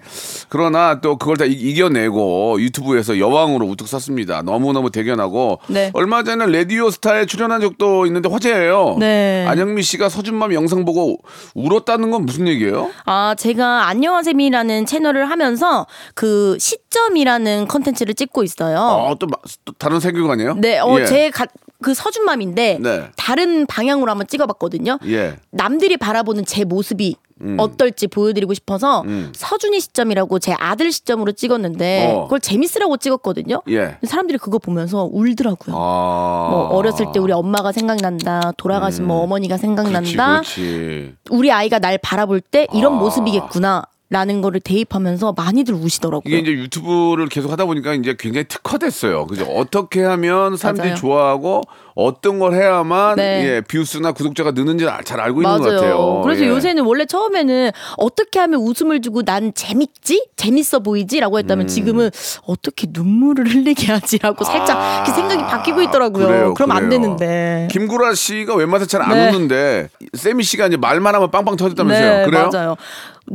그러나 0.49 1.01
또 1.01 1.19
그걸 1.19 1.37
다 1.37 1.45
이- 1.45 1.53
이겨내고 1.53 2.61
유튜브에서 2.61 3.19
여왕으로 3.19 3.67
우뚝 3.67 3.89
섰습니다. 3.89 4.41
너무너무 4.43 4.91
대견하고 4.91 5.59
네. 5.69 5.91
얼마 5.93 6.23
전에 6.23 6.47
라디오 6.47 6.91
스타에 6.91 7.27
출연한 7.27 7.61
적도 7.61 8.07
있는데 8.07 8.29
화제예요. 8.31 8.97
네. 9.01 9.45
안영미 9.49 9.83
씨가 9.83 10.09
서준맘 10.09 10.55
영상 10.55 10.85
보고 10.85 11.19
울었다는 11.55 12.11
건 12.11 12.25
무슨 12.25 12.49
얘기예요? 12.49 12.91
아, 13.05 13.35
제가 13.37 13.89
안녕하세미라는 13.89 14.87
채널을 14.87 15.29
하면서 15.31 15.87
그 16.15 16.57
시점이라는 16.59 17.69
컨텐츠를 17.69 18.15
찍고 18.15 18.45
있어요. 18.45 18.79
어, 18.79 19.15
또, 19.19 19.27
마- 19.27 19.37
또 19.65 19.73
다른 19.79 20.01
세계관이에요? 20.01 20.55
네, 20.59 20.79
어, 20.85 21.01
예. 21.01 21.07
제 21.07 21.31
가, 21.31 21.47
그 21.83 21.95
서준맘인데 21.95 22.79
네. 22.81 23.11
다른 23.17 23.67
방향으로 23.67 24.11
한번 24.11 24.27
찍어봤거든요. 24.27 24.99
예. 25.07 25.37
남들이 25.51 25.97
바라보는 25.97 26.45
제 26.45 26.65
모습이 26.65 27.17
어떨지 27.59 28.07
보여드리고 28.07 28.55
싶어서 28.55 29.03
음. 29.03 29.33
서준이 29.35 29.81
시점이라고 29.81 30.39
제 30.39 30.55
아들 30.59 30.91
시점으로 30.93 31.33
찍었는데 31.33 32.15
어. 32.15 32.23
그걸 32.23 32.41
재밌으라고 32.41 32.97
찍었거든요. 32.97 33.61
예. 33.69 33.99
사람들이 34.03 34.39
그거 34.39 34.59
보면서 34.59 35.09
울더라고요. 35.13 35.77
아. 35.77 36.49
뭐 36.51 36.69
어렸을 36.69 37.07
때 37.13 37.19
우리 37.19 37.33
엄마가 37.33 37.73
생각난다, 37.73 38.53
돌아가신 38.57 39.07
뭐 39.07 39.23
어머니가 39.23 39.59
생각난다, 39.59 40.01
음. 40.01 40.41
그렇지, 40.41 40.61
그렇지. 40.61 41.15
우리 41.31 41.53
아이가 41.53 41.79
날 41.81 41.99
바라볼 41.99 42.41
때 42.41 42.67
이런 42.73 42.95
아. 42.95 42.97
모습이겠구나. 42.97 43.85
라는 44.15 44.41
거를 44.43 44.61
대입하면서 44.61 45.33
많이들 45.37 45.75
우시더라고요. 45.75 46.23
이게 46.33 46.39
이제 46.39 46.53
유튜브를 46.53 47.27
계속 47.27 47.51
하다 47.51 47.65
보니까 47.65 47.95
이제 47.95 48.15
굉장히 48.17 48.45
특화됐어요. 48.47 49.27
그죠? 49.27 49.45
어떻게 49.45 50.05
하면 50.05 50.57
사람들이 50.57 50.91
맞아요. 50.91 50.97
좋아하고 51.01 51.63
어떤 51.97 52.39
걸 52.39 52.55
해야만 52.55 53.17
네. 53.17 53.45
예, 53.45 53.61
뷰수나 53.61 54.13
구독자가 54.13 54.53
느는지 54.53 54.87
잘 55.05 55.21
알고 55.21 55.43
있는 55.43 55.59
것 55.59 55.65
맞아요. 55.65 55.81
같아요. 55.81 56.21
그래서 56.23 56.45
예. 56.45 56.49
요새는 56.49 56.85
원래 56.85 57.07
처음에는 57.07 57.73
어떻게 57.97 58.39
하면 58.39 58.61
웃음을 58.61 59.01
주고 59.01 59.23
난 59.23 59.53
재밌지? 59.53 60.27
재밌어 60.37 60.79
보이지라고 60.79 61.39
했다면 61.41 61.67
지금은 61.67 62.11
어떻게 62.47 62.87
눈물을 62.91 63.49
흘리게 63.49 63.91
하지라고 63.93 64.45
살짝 64.45 64.77
아, 64.79 65.05
생각이 65.07 65.43
바뀌고 65.43 65.83
있더라고요. 65.83 66.27
그래요, 66.27 66.55
그럼 66.55 66.71
안 66.71 66.89
그래요. 66.89 66.91
되는데. 67.01 67.69
김구라 67.73 68.15
씨가 68.15 68.55
웬만해서 68.55 68.87
잘안 68.87 69.11
네. 69.11 69.29
웃는데 69.29 69.89
세미 70.13 70.45
씨가 70.45 70.69
이제 70.69 70.77
말만 70.77 71.15
하면 71.17 71.33
빵빵 71.33 71.57
터졌다면서요. 71.57 72.19
네, 72.19 72.25
그래요? 72.27 72.51
맞아요. 72.53 72.77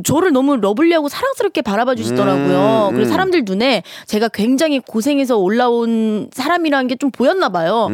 저를 0.04 0.32
너무 0.32 0.58
lovely하고 0.70 1.10
사랑스럽게 1.10 1.62
바라봐 1.62 1.96
주시더라고요. 1.96 2.90
음, 2.92 2.96
그래서 2.96 3.12
사람들 3.12 3.44
눈에 3.46 3.84
제가 4.06 4.28
굉장히 4.30 4.80
고생해서 4.80 5.38
올라온 5.38 6.30
사람이라는 6.34 6.88
게 6.88 6.96
좀 7.00 7.12
보였나 7.12 7.50
봐요. 7.50 7.88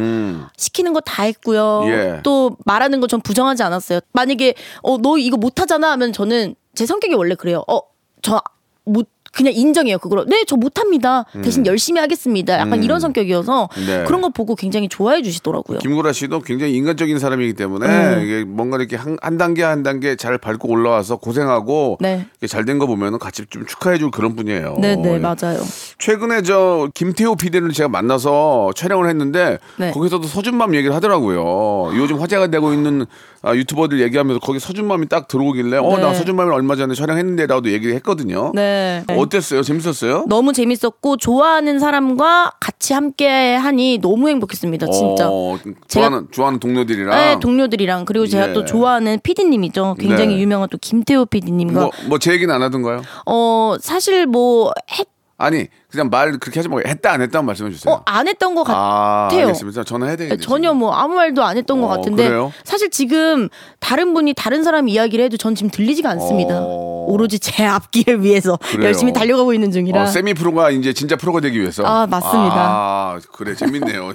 시키는 0.56 0.92
거 0.92 1.00
다 1.00 1.22
했고요. 1.22 1.80
음. 1.84 1.88
예. 1.88 2.20
또 2.22 2.56
말하는 2.64 3.00
거 3.00 3.06
전 3.06 3.20
부정하지 3.20 3.62
않았어요. 3.62 4.00
만약에 4.12 4.54
어 4.82 4.98
너 4.98 5.16
이거 5.18 5.36
못 5.36 5.60
하잖아 5.60 5.90
하면 5.92 6.12
저는 6.12 6.54
제 6.74 6.86
성격이 6.86 7.14
원래 7.14 7.34
그래요. 7.34 7.62
어저 7.66 8.40
못 8.84 9.08
그냥 9.36 9.52
인정해요. 9.54 9.98
그거로. 9.98 10.24
네, 10.24 10.44
저 10.46 10.56
못합니다. 10.56 11.26
대신 11.42 11.66
열심히 11.66 12.00
하겠습니다. 12.00 12.58
약간 12.58 12.82
이런 12.82 13.00
성격이어서 13.00 13.68
음. 13.76 13.84
네. 13.86 14.04
그런 14.04 14.22
거 14.22 14.30
보고 14.30 14.54
굉장히 14.54 14.88
좋아해 14.88 15.20
주시더라고요. 15.20 15.78
김구라 15.80 16.14
씨도 16.14 16.40
굉장히 16.40 16.72
인간적인 16.74 17.18
사람이기 17.18 17.52
때문에 17.52 17.86
네. 17.86 18.24
이게 18.24 18.44
뭔가 18.44 18.78
이렇게 18.78 18.96
한, 18.96 19.18
한 19.20 19.36
단계 19.36 19.62
한 19.62 19.82
단계 19.82 20.16
잘 20.16 20.38
밟고 20.38 20.70
올라와서 20.70 21.16
고생하고 21.16 21.98
네. 22.00 22.26
잘된 22.48 22.78
거 22.78 22.86
보면은 22.86 23.18
같이 23.18 23.44
좀 23.50 23.66
축하해 23.66 23.98
줄 23.98 24.10
그런 24.10 24.36
분이에요. 24.36 24.76
네, 24.80 24.96
네, 24.96 25.14
예. 25.14 25.18
맞아요. 25.18 25.60
최근에 25.98 26.40
저 26.40 26.88
김태호 26.94 27.36
PD를 27.36 27.72
제가 27.72 27.90
만나서 27.90 28.70
촬영을 28.74 29.10
했는데 29.10 29.58
네. 29.76 29.90
거기서도 29.90 30.26
서준맘 30.26 30.74
얘기를 30.74 30.94
하더라고요. 30.96 31.92
요즘 31.98 32.20
화제가 32.20 32.46
되고 32.46 32.72
있는 32.72 33.04
아, 33.42 33.54
유튜버들 33.54 34.00
얘기하면서 34.00 34.40
거기 34.40 34.58
서준맘이 34.58 35.06
딱 35.06 35.28
들어오길래 35.28 35.76
어나 35.78 36.10
네. 36.10 36.14
서준맘을 36.14 36.52
얼마 36.52 36.74
전에 36.74 36.94
촬영했는데라도 36.94 37.70
얘기를 37.70 37.94
했거든요. 37.96 38.50
네. 38.54 39.04
어땠어요? 39.26 39.62
재밌었어요? 39.62 40.26
너무 40.28 40.52
재밌었고 40.52 41.16
좋아하는 41.18 41.78
사람과 41.78 42.52
같이 42.60 42.92
함께 42.94 43.54
하니 43.54 43.98
너무 43.98 44.28
행복했습니다. 44.28 44.86
진짜. 44.90 45.28
어, 45.28 45.58
좋아하는 45.88 46.28
좋아하는 46.30 46.58
동료들이랑 46.60 47.10
네, 47.10 47.38
동료들이랑 47.40 48.04
그리고 48.04 48.26
제가 48.26 48.50
예. 48.50 48.52
또 48.52 48.64
좋아하는 48.64 49.18
PD님이죠. 49.22 49.96
굉장히 49.98 50.34
네. 50.34 50.40
유명한 50.40 50.68
또 50.70 50.78
김태호 50.78 51.26
PD님과 51.26 51.90
뭐뭐제 52.02 52.32
얘기는 52.32 52.52
안 52.52 52.62
하던가요? 52.62 53.02
어 53.26 53.76
사실 53.80 54.26
뭐 54.26 54.72
했, 54.98 55.06
아니 55.38 55.66
그냥 55.90 56.08
말 56.08 56.38
그렇게 56.38 56.58
하지 56.58 56.68
말고 56.68 56.88
했다 56.88 57.12
안 57.12 57.20
했다 57.20 57.42
말씀해 57.42 57.70
주세요. 57.70 57.94
어, 57.94 58.02
안 58.06 58.26
했던 58.26 58.54
것 58.54 58.62
아, 58.70 59.28
같아요. 59.28 59.48
알겠습니다. 59.48 59.84
전화해야 59.84 60.16
되겠네. 60.16 60.40
전혀 60.40 60.72
뭐 60.72 60.94
아무 60.94 61.14
말도 61.14 61.42
안 61.44 61.58
했던 61.58 61.80
것 61.82 61.88
어, 61.88 61.90
같은데 61.90 62.28
그래요? 62.28 62.52
사실 62.64 62.90
지금 62.90 63.48
다른 63.78 64.14
분이 64.14 64.32
다른 64.34 64.64
사람 64.64 64.88
이야기를 64.88 65.26
해도 65.26 65.36
전 65.36 65.54
지금 65.54 65.70
들리지가 65.70 66.08
않습니다. 66.10 66.58
어. 66.62 67.04
오로지 67.08 67.38
제 67.38 67.64
앞길을 67.64 68.24
위해서 68.24 68.58
그래요. 68.70 68.86
열심히 68.86 69.12
달려가고 69.12 69.52
있는 69.52 69.70
중이라. 69.70 70.02
어, 70.02 70.06
세미 70.06 70.34
프로가 70.34 70.70
이제 70.70 70.92
진짜 70.92 71.16
프로가 71.16 71.40
되기 71.40 71.60
위해서. 71.60 71.84
아, 71.84 72.06
맞습니다. 72.06 72.54
아, 72.56 73.20
그래 73.32 73.54
재밌네요. 73.54 74.12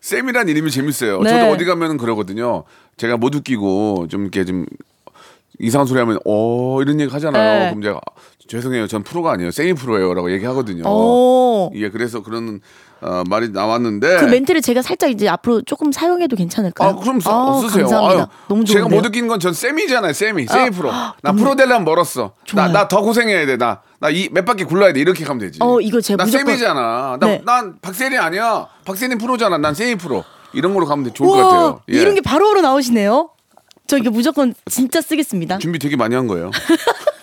쌤이란 0.00 0.48
이름이 0.48 0.70
재밌어요. 0.70 1.22
네. 1.22 1.30
저도 1.30 1.52
어디 1.52 1.64
가면 1.64 1.96
그러거든요. 1.98 2.64
제가 2.96 3.16
못 3.16 3.34
웃기고 3.34 4.08
좀 4.10 4.22
이렇게 4.22 4.44
좀 4.44 4.66
이상한 5.60 5.86
소리 5.86 6.00
하면 6.00 6.18
어 6.26 6.82
이런 6.82 7.00
얘기 7.00 7.10
하잖아요. 7.12 7.60
네. 7.60 7.68
그럼 7.70 7.82
제가 7.82 8.00
죄송해요. 8.48 8.86
전 8.86 9.02
프로가 9.02 9.32
아니에요. 9.32 9.50
세미 9.50 9.74
프로예요라고 9.74 10.30
얘기하거든요. 10.32 10.84
오. 10.88 11.70
예, 11.74 11.88
그래서 11.90 12.22
그런 12.22 12.60
어, 13.00 13.22
말이 13.28 13.48
나왔는데. 13.50 14.18
그 14.18 14.24
멘트를 14.26 14.60
제가 14.62 14.80
살짝 14.82 15.10
이제 15.10 15.28
앞으로 15.28 15.62
조금 15.62 15.92
사용해도 15.92 16.36
괜찮을까요? 16.36 16.88
아, 16.90 16.94
그럼 16.96 17.20
써, 17.20 17.30
아우, 17.30 17.60
쓰세요. 17.62 17.84
감사합니다. 17.86 18.20
아유, 18.22 18.26
너무 18.48 18.64
제가 18.64 18.80
좋은데요? 18.80 19.00
못 19.00 19.06
느낀 19.06 19.28
건전 19.28 19.52
세미잖아요. 19.52 20.12
세미. 20.12 20.46
세미 20.46 20.66
아, 20.68 20.70
프로. 20.70 20.90
나 21.22 21.32
프로 21.32 21.54
되려면 21.56 21.84
멀었어. 21.84 22.32
나. 22.54 22.68
나 22.68 22.88
더 22.88 23.02
고생해야 23.02 23.46
돼. 23.46 23.56
나 23.56 23.82
나 24.00 24.08
이 24.10 24.28
몇 24.30 24.44
바퀴 24.44 24.64
굴러야 24.64 24.92
돼. 24.92 25.00
이렇게 25.00 25.24
가면 25.24 25.40
되지. 25.40 25.58
어, 25.62 25.80
이거 25.80 26.00
제가 26.00 26.18
나 26.18 26.24
무조건- 26.26 26.46
세미잖아. 26.46 27.16
나, 27.20 27.26
네. 27.26 27.42
난 27.44 27.76
박세리 27.80 28.16
아니야. 28.18 28.66
박세리 28.84 29.16
프로잖아. 29.16 29.58
난 29.58 29.74
세미 29.74 29.96
프로. 29.96 30.24
이런 30.52 30.72
걸로 30.74 30.86
가면 30.86 31.04
돼. 31.06 31.12
좋을 31.12 31.28
것 31.28 31.34
우와, 31.36 31.44
같아요. 31.50 31.80
예. 31.90 32.00
이런 32.00 32.14
게 32.14 32.20
바로바로 32.20 32.60
나오시네요. 32.60 33.30
저 33.86 33.98
이거 33.98 34.10
무조건 34.10 34.54
진짜 34.70 35.00
쓰겠습니다. 35.02 35.58
준비 35.58 35.78
되게 35.78 35.96
많이 35.96 36.14
한 36.14 36.26
거예요. 36.26 36.50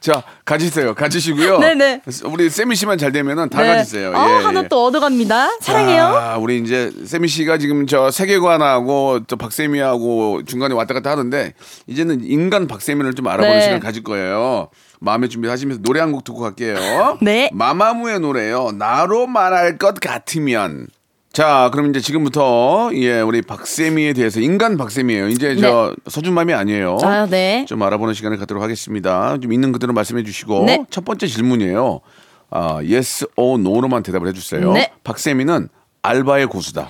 자, 0.00 0.22
가지세요. 0.44 0.94
가지시고요. 0.94 1.58
네네. 1.58 2.02
우리 2.24 2.48
세미 2.48 2.74
씨만 2.74 2.96
잘 2.98 3.12
되면은 3.12 3.50
다 3.50 3.60
네. 3.62 3.68
가지세요. 3.68 4.12
어, 4.14 4.28
예, 4.28 4.44
하나 4.44 4.62
예. 4.64 4.68
또 4.68 4.86
얻어갑니다. 4.86 5.58
사랑해요. 5.60 6.04
아, 6.04 6.36
우리 6.38 6.58
이제 6.58 6.90
세미 7.04 7.28
씨가 7.28 7.58
지금 7.58 7.86
저 7.86 8.10
세계관하고 8.10 9.20
또 9.26 9.36
박세미하고 9.36 10.42
중간에 10.46 10.74
왔다 10.74 10.94
갔다 10.94 11.10
하는데 11.10 11.52
이제는 11.86 12.24
인간 12.24 12.66
박세미를 12.66 13.14
좀 13.14 13.26
알아보는 13.28 13.50
네. 13.58 13.60
시간 13.62 13.80
가질 13.80 14.02
거예요. 14.02 14.68
마음의 15.00 15.28
준비하시면서 15.28 15.82
노래 15.82 16.00
한 16.00 16.12
곡 16.12 16.24
듣고 16.24 16.40
갈게요. 16.40 17.18
네. 17.22 17.50
마마무의 17.52 18.20
노래요. 18.20 18.72
나로 18.76 19.26
말할 19.26 19.78
것 19.78 20.00
같으면. 20.00 20.86
자, 21.32 21.70
그럼 21.72 21.90
이제 21.90 22.00
지금부터 22.00 22.90
예, 22.94 23.20
우리 23.20 23.40
박세미에 23.40 24.14
대해서 24.14 24.40
인간 24.40 24.76
박세미예요. 24.76 25.28
이제 25.28 25.54
저 25.56 25.94
서준맘이 26.08 26.52
아니에요. 26.52 26.98
아, 27.02 27.26
네. 27.26 27.64
좀 27.68 27.80
알아보는 27.82 28.14
시간을 28.14 28.36
갖도록 28.36 28.62
하겠습니다. 28.62 29.38
좀 29.40 29.52
있는 29.52 29.70
그대로 29.70 29.92
말씀해 29.92 30.24
주시고 30.24 30.64
네. 30.64 30.84
첫 30.90 31.04
번째 31.04 31.28
질문이에요. 31.28 32.00
아, 32.50 32.74
yes 32.74 33.26
or 33.36 33.60
no로만 33.60 34.02
대답을 34.02 34.26
해 34.26 34.32
주세요. 34.32 34.72
네. 34.72 34.90
박세미는 35.04 35.68
알바의 36.02 36.48
고수다. 36.48 36.88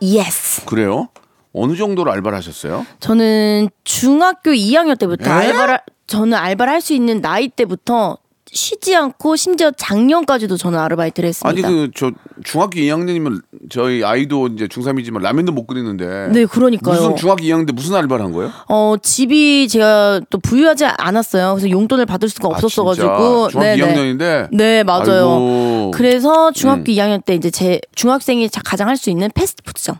yes. 0.00 0.64
그래요? 0.64 1.08
어느 1.52 1.74
정도로 1.76 2.10
알바를 2.12 2.38
하셨어요? 2.38 2.86
저는 3.00 3.68
중학교 3.82 4.52
2학년 4.52 4.96
때부터 4.98 5.28
에? 5.28 5.32
알바를 5.32 5.80
저는 6.06 6.34
알바를 6.38 6.72
할 6.72 6.80
수 6.80 6.92
있는 6.94 7.20
나이 7.20 7.48
때부터 7.48 8.16
쉬지 8.54 8.94
않고 8.94 9.34
심지어 9.36 9.70
작년까지도 9.70 10.56
저는 10.58 10.78
아르바이트를 10.78 11.26
아니 11.44 11.62
했습니다. 11.62 11.68
그저 11.68 12.10
중학교 12.44 12.78
2학년이면 12.80 13.40
저희 13.70 14.04
아이도 14.04 14.48
이제 14.48 14.66
중3이지만 14.66 15.22
라면도 15.22 15.52
못 15.52 15.66
끓이는데 15.66 16.28
네, 16.32 16.44
그러니까요. 16.44 16.94
무슨 16.94 17.16
중학교 17.16 17.44
2학년 17.44 17.66
때 17.66 17.72
무슨 17.72 17.94
알바를 17.94 18.24
한 18.24 18.32
거예요? 18.32 18.50
어 18.68 18.96
집이 19.02 19.68
제가 19.68 20.20
또 20.28 20.38
부유하지 20.38 20.84
않았어요. 20.84 21.54
그래서 21.54 21.70
용돈을 21.70 22.04
받을 22.04 22.28
수가 22.28 22.48
없었어 22.48 22.84
가지고 22.84 23.08
아, 23.10 23.48
진짜? 23.48 23.50
중학교 23.50 23.58
네네. 23.60 23.82
2학년인데 24.18 24.48
네 24.56 24.82
맞아요. 24.84 25.02
아이고. 25.30 25.86
음. 25.86 25.90
그래서 25.92 26.52
중학교 26.52 26.92
2학년 26.92 27.24
때 27.24 27.34
이제 27.34 27.50
제 27.50 27.80
중학생이 27.94 28.50
자- 28.50 28.60
가장 28.64 28.88
할 28.88 28.96
수 28.96 29.08
있는 29.10 29.30
패스트푸드점 29.34 29.96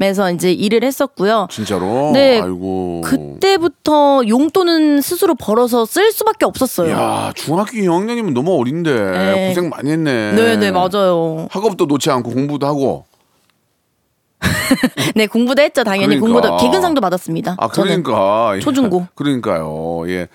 에서 0.00 0.24
어 0.24 0.30
이제 0.30 0.50
일을 0.50 0.82
했었고요. 0.82 1.48
진짜로 1.50 2.10
네. 2.14 2.40
아이고 2.40 3.02
그때부터 3.04 4.22
용돈은 4.26 5.02
스스로 5.02 5.34
벌어서 5.34 5.84
쓸 5.84 6.10
수밖에 6.10 6.46
없었어요. 6.46 6.90
야 6.92 7.32
중학교 7.34 7.72
2학년이면 7.72 8.32
너무 8.32 8.58
어린데 8.58 8.92
네. 8.92 9.48
고생 9.48 9.68
많이 9.68 9.90
했네. 9.90 10.32
네 10.32 10.56
네 10.56 10.70
맞아요. 10.70 11.48
학업도 11.50 11.84
놓지 11.84 12.10
않고 12.10 12.30
공부도 12.30 12.66
하고 12.66 13.04
네, 15.14 15.26
공부도 15.26 15.62
했죠. 15.62 15.84
당연히 15.84 16.18
그러니까. 16.18 16.40
공부도 16.48 16.56
개근상도 16.64 17.00
받았습니다. 17.00 17.56
아. 17.58 17.68
그러니까 17.68 18.52
예. 18.56 18.60
초중고. 18.60 19.06
그러니까요. 19.14 20.08
예. 20.08 20.28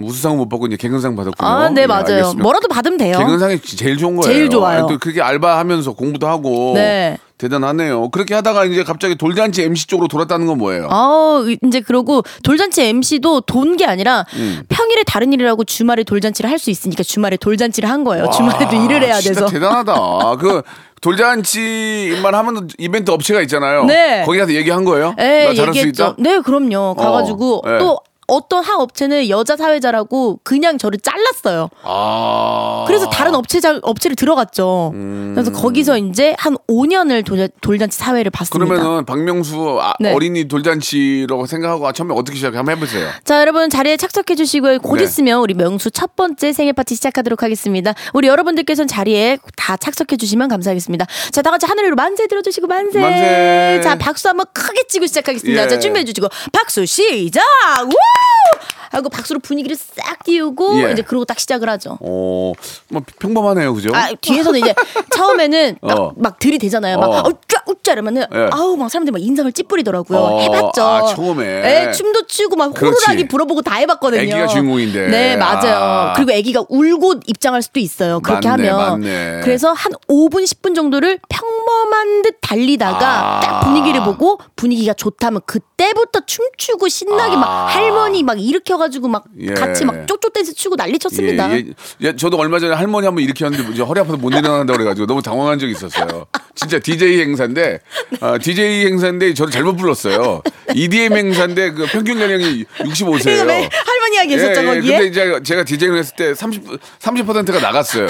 우수상 0.00 0.36
못 0.36 0.48
받고 0.48 0.66
이제 0.66 0.76
개근상 0.76 1.14
받았군요. 1.16 1.48
아, 1.48 1.68
네, 1.70 1.82
예, 1.82 1.86
맞아요. 1.86 2.04
알겠습니다. 2.06 2.42
뭐라도 2.42 2.68
받으면 2.68 2.98
돼요. 2.98 3.16
개근상이 3.18 3.60
제일 3.60 3.96
좋은 3.96 4.16
거예요. 4.16 4.32
제일 4.34 4.48
좋아요. 4.50 4.86
또 4.88 4.98
그렇게 4.98 5.22
알바하면서 5.22 5.92
공부도 5.92 6.26
하고 6.26 6.72
네. 6.74 7.16
대단하네요. 7.38 8.10
그렇게 8.10 8.34
하다가 8.34 8.64
이제 8.64 8.84
갑자기 8.84 9.16
돌잔치 9.16 9.62
MC 9.62 9.86
쪽으로 9.88 10.08
돌았다는 10.08 10.46
건 10.46 10.58
뭐예요? 10.58 10.88
아, 10.90 11.44
이제 11.66 11.80
그러고 11.80 12.22
돌잔치 12.42 12.82
MC도 12.82 13.42
돈 13.42 13.76
게 13.76 13.84
아니라 13.86 14.24
음. 14.36 14.62
평일에 14.68 15.02
다른 15.04 15.32
일을 15.32 15.48
하고 15.48 15.64
주말에 15.64 16.04
돌잔치를 16.04 16.48
할 16.50 16.58
수 16.58 16.70
있으니까 16.70 17.02
주말에 17.02 17.36
돌잔치를 17.36 17.88
한 17.90 18.04
거예요. 18.04 18.24
와, 18.26 18.30
주말에도 18.30 18.76
일을 18.84 19.02
해야 19.02 19.18
돼서. 19.20 19.46
대단하다. 19.46 20.36
그 20.40 20.62
돌잔치만 21.00 22.34
하면 22.34 22.68
이벤트 22.78 23.10
업체가 23.10 23.40
있잖아요. 23.42 23.84
네. 23.84 24.22
거기 24.24 24.38
가서 24.38 24.52
얘기한 24.52 24.84
거예요? 24.84 25.14
네, 25.16 25.48
나 25.48 25.54
잘할 25.54 25.74
수 25.74 25.78
얘기했죠. 25.80 26.02
있다? 26.04 26.14
네, 26.18 26.40
그럼요. 26.40 26.94
가가지고 26.94 27.62
네. 27.66 27.78
또 27.78 27.98
어떤 28.26 28.64
한 28.64 28.80
업체는 28.80 29.28
여자 29.28 29.56
사회자라고 29.56 30.40
그냥 30.42 30.78
저를 30.78 30.98
잘랐어요. 31.00 31.68
아. 31.82 32.84
그래서 32.86 33.08
다른 33.10 33.34
업체자 33.34 33.78
업체를 33.82 34.16
들어갔죠. 34.16 34.92
그래서 35.34 35.52
거기서 35.52 35.98
이제 35.98 36.34
한 36.38 36.56
5년을 36.68 37.24
돌, 37.24 37.48
돌잔치 37.60 37.98
사회를 37.98 38.30
봤습니다. 38.30 38.66
그러면은 38.66 39.04
박명수 39.04 39.78
아, 39.80 39.94
네. 40.00 40.12
어린이 40.12 40.48
돌잔치라고 40.48 41.46
생각하고 41.46 41.86
아, 41.86 41.92
처음에 41.92 42.14
어떻게 42.14 42.36
시작해 42.36 42.56
한번 42.56 42.76
해보세요. 42.76 43.08
자, 43.24 43.40
여러분 43.40 43.70
자리에 43.70 43.96
착석해 43.96 44.34
주시고요. 44.34 44.78
곧 44.80 44.96
네. 44.96 45.04
있으면 45.04 45.40
우리 45.40 45.54
명수 45.54 45.90
첫 45.90 46.16
번째 46.16 46.52
생일 46.52 46.72
파티 46.72 46.94
시작하도록 46.94 47.42
하겠습니다. 47.42 47.94
우리 48.12 48.28
여러분들께서는 48.28 48.88
자리에 48.88 49.38
다 49.56 49.76
착석해 49.76 50.16
주시면 50.16 50.48
감사하겠습니다. 50.48 51.06
자, 51.32 51.42
다 51.42 51.50
같이 51.50 51.66
하늘 51.66 51.84
위로 51.84 51.96
만세 51.96 52.26
들어 52.26 52.42
주시고 52.42 52.66
만세. 52.66 53.00
만세. 53.00 53.80
자, 53.82 53.96
박수 53.96 54.28
한번 54.28 54.46
크게 54.52 54.84
치고 54.88 55.06
시작하겠습니다. 55.06 55.64
예. 55.64 55.68
자, 55.68 55.78
준비해 55.78 56.04
주시고 56.04 56.28
박수 56.52 56.86
시작. 56.86 57.42
우! 57.84 58.13
Woo! 58.14 58.83
하고 58.90 59.08
박수로 59.08 59.40
분위기를 59.40 59.76
싹 59.76 60.22
띄우고 60.24 60.82
예. 60.82 60.92
이제 60.92 61.02
그러고 61.02 61.24
딱 61.24 61.38
시작을 61.38 61.68
하죠. 61.70 61.98
어, 62.00 62.52
뭐 62.88 63.02
평범하네요, 63.18 63.74
그죠? 63.74 63.90
아, 63.94 64.10
뒤에서는 64.20 64.60
이제 64.60 64.74
처음에는 65.14 65.76
막, 65.82 65.98
어. 65.98 66.12
막 66.16 66.38
들이대잖아요. 66.38 66.98
막, 66.98 67.06
어. 67.08 67.18
어, 67.28 67.32
쫙, 67.48 67.68
웃자 67.68 67.92
이러면은, 67.92 68.24
예. 68.34 68.48
아우, 68.52 68.76
막 68.76 68.90
사람들이 68.90 69.12
막 69.12 69.22
인상을 69.22 69.50
찌푸리더라고요. 69.52 70.18
어, 70.18 70.40
해봤죠. 70.40 70.82
아, 70.82 71.14
처음에. 71.14 71.44
예, 71.44 71.92
춤도 71.92 72.26
추고 72.26 72.56
막. 72.56 72.80
호루라기 72.80 73.28
불어보고 73.28 73.62
다 73.62 73.76
해봤거든요. 73.76 74.22
애기가 74.22 74.46
주인공인데. 74.48 75.08
네, 75.08 75.36
맞아요. 75.36 75.76
아. 75.76 76.12
그리고 76.14 76.32
애기가 76.32 76.64
울고 76.68 77.20
입장할 77.26 77.62
수도 77.62 77.80
있어요. 77.80 78.20
그렇게 78.20 78.48
맞네, 78.48 78.68
하면. 78.68 79.00
맞네. 79.00 79.40
그래서 79.42 79.72
한 79.72 79.92
5분, 80.08 80.44
10분 80.44 80.74
정도를 80.74 81.18
평범한 81.28 82.22
듯 82.22 82.38
달리다가 82.40 83.36
아. 83.36 83.40
딱 83.40 83.60
분위기를 83.60 84.02
보고 84.04 84.38
분위기가 84.56 84.92
좋다면 84.94 85.42
그때부터 85.46 86.20
춤추고 86.26 86.88
신나게 86.88 87.36
막 87.36 87.48
아. 87.48 87.66
할머니 87.66 88.22
막 88.22 88.40
일으켜가 88.40 88.83
지고 88.88 89.08
막 89.08 89.24
예. 89.38 89.54
같이 89.54 89.84
막 89.84 90.06
쪽쪽 90.06 90.32
댄스 90.32 90.54
추고 90.54 90.76
난리 90.76 90.98
쳤습니다. 90.98 91.50
예, 91.52 91.64
예, 91.66 91.72
예, 92.00 92.16
저도 92.16 92.36
얼마 92.38 92.58
전에 92.58 92.74
할머니 92.74 93.06
한번 93.06 93.24
일으켰는데 93.24 93.72
이제 93.72 93.82
허리 93.82 94.00
아파서 94.00 94.16
못 94.16 94.30
일어난다고 94.30 94.76
그래가지고 94.78 95.06
너무 95.06 95.22
당황한 95.22 95.58
적이 95.58 95.72
있었어요. 95.72 96.26
진짜 96.54 96.78
DJ 96.78 97.20
행사인데, 97.20 97.80
아, 98.20 98.38
DJ 98.38 98.86
행사인데 98.86 99.34
저를 99.34 99.52
잘못 99.52 99.76
불렀어요. 99.76 100.42
EDM 100.74 101.16
행사인데 101.16 101.72
그 101.72 101.86
평균 101.86 102.20
연령이 102.20 102.64
65세예요. 102.78 103.22
그러니까 103.22 103.46
왜 103.46 103.68
할머니가 103.72 104.24
계셨죠, 104.26 104.60
예, 104.60 104.76
예? 104.76 104.80
근데 104.80 105.06
이제 105.06 105.40
제가 105.44 105.64
디제잉을 105.64 105.98
했을 105.98 106.16
때 106.16 106.34
30, 106.34 106.64
30%가 107.00 107.60
나갔어요. 107.60 108.06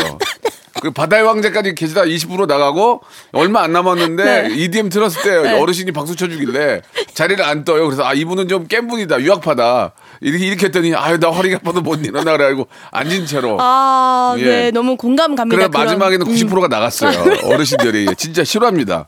그 0.82 0.90
바다의 0.90 1.22
왕자까지 1.22 1.74
계시다 1.74 2.02
20% 2.02 2.46
나가고 2.46 3.00
얼마 3.32 3.62
안 3.62 3.72
남았는데 3.72 4.24
네. 4.48 4.54
EDM 4.54 4.88
틀었을 4.88 5.22
때 5.22 5.58
어르신이 5.60 5.92
박수 5.92 6.16
쳐주길래 6.16 6.82
자리를 7.14 7.42
안 7.44 7.64
떠요. 7.64 7.84
그래서 7.86 8.04
아 8.04 8.12
이분은 8.12 8.48
좀 8.48 8.64
깬 8.66 8.88
분이다 8.88 9.20
유학파다 9.20 9.92
이렇게 10.20 10.46
이렇게 10.46 10.66
했더니 10.66 10.94
아유 10.94 11.18
나 11.20 11.28
허리가 11.28 11.58
아파서 11.58 11.80
못 11.80 12.04
일어나 12.04 12.32
그래가지고 12.32 12.66
앉은 12.90 13.26
채로 13.26 13.58
아, 13.60 14.34
예. 14.38 14.42
네, 14.44 14.70
너무 14.70 14.96
공감 14.96 15.34
갑니다. 15.36 15.68
그래. 15.68 15.84
마지막에는 15.84 16.26
음. 16.26 16.32
90%가 16.32 16.68
나갔어요. 16.68 17.12
어르신들이 17.44 18.06
진짜 18.16 18.42
싫어합니다. 18.42 19.06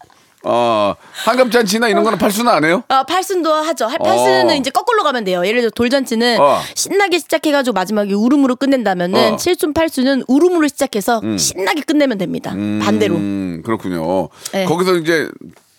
어 0.48 0.94
한갑잔치나 1.24 1.88
이런 1.88 2.04
거는 2.04 2.18
팔수는 2.18 2.50
안 2.52 2.64
해요? 2.64 2.82
아, 2.88 3.02
팔순도 3.02 3.52
하죠. 3.52 3.86
할- 3.86 3.98
팔순은 3.98 4.50
어. 4.50 4.54
이제 4.54 4.70
거꾸로 4.70 5.02
가면 5.02 5.24
돼요. 5.24 5.44
예를 5.44 5.60
들어 5.60 5.70
돌잔치는 5.70 6.40
어. 6.40 6.60
신나게 6.74 7.18
시작해가지고 7.18 7.74
마지막에 7.74 8.12
울음으로 8.14 8.56
끝낸다면은 8.56 9.34
어. 9.34 9.36
칠순 9.36 9.72
팔순은 9.74 10.24
울음으로 10.28 10.68
시작해서 10.68 11.20
신나게 11.36 11.80
끝내면 11.82 12.18
됩니다. 12.18 12.50
반대로 12.52 13.16
음 13.16 13.62
그렇군요. 13.64 14.28
네. 14.52 14.64
거기서 14.66 14.96
이제 14.96 15.28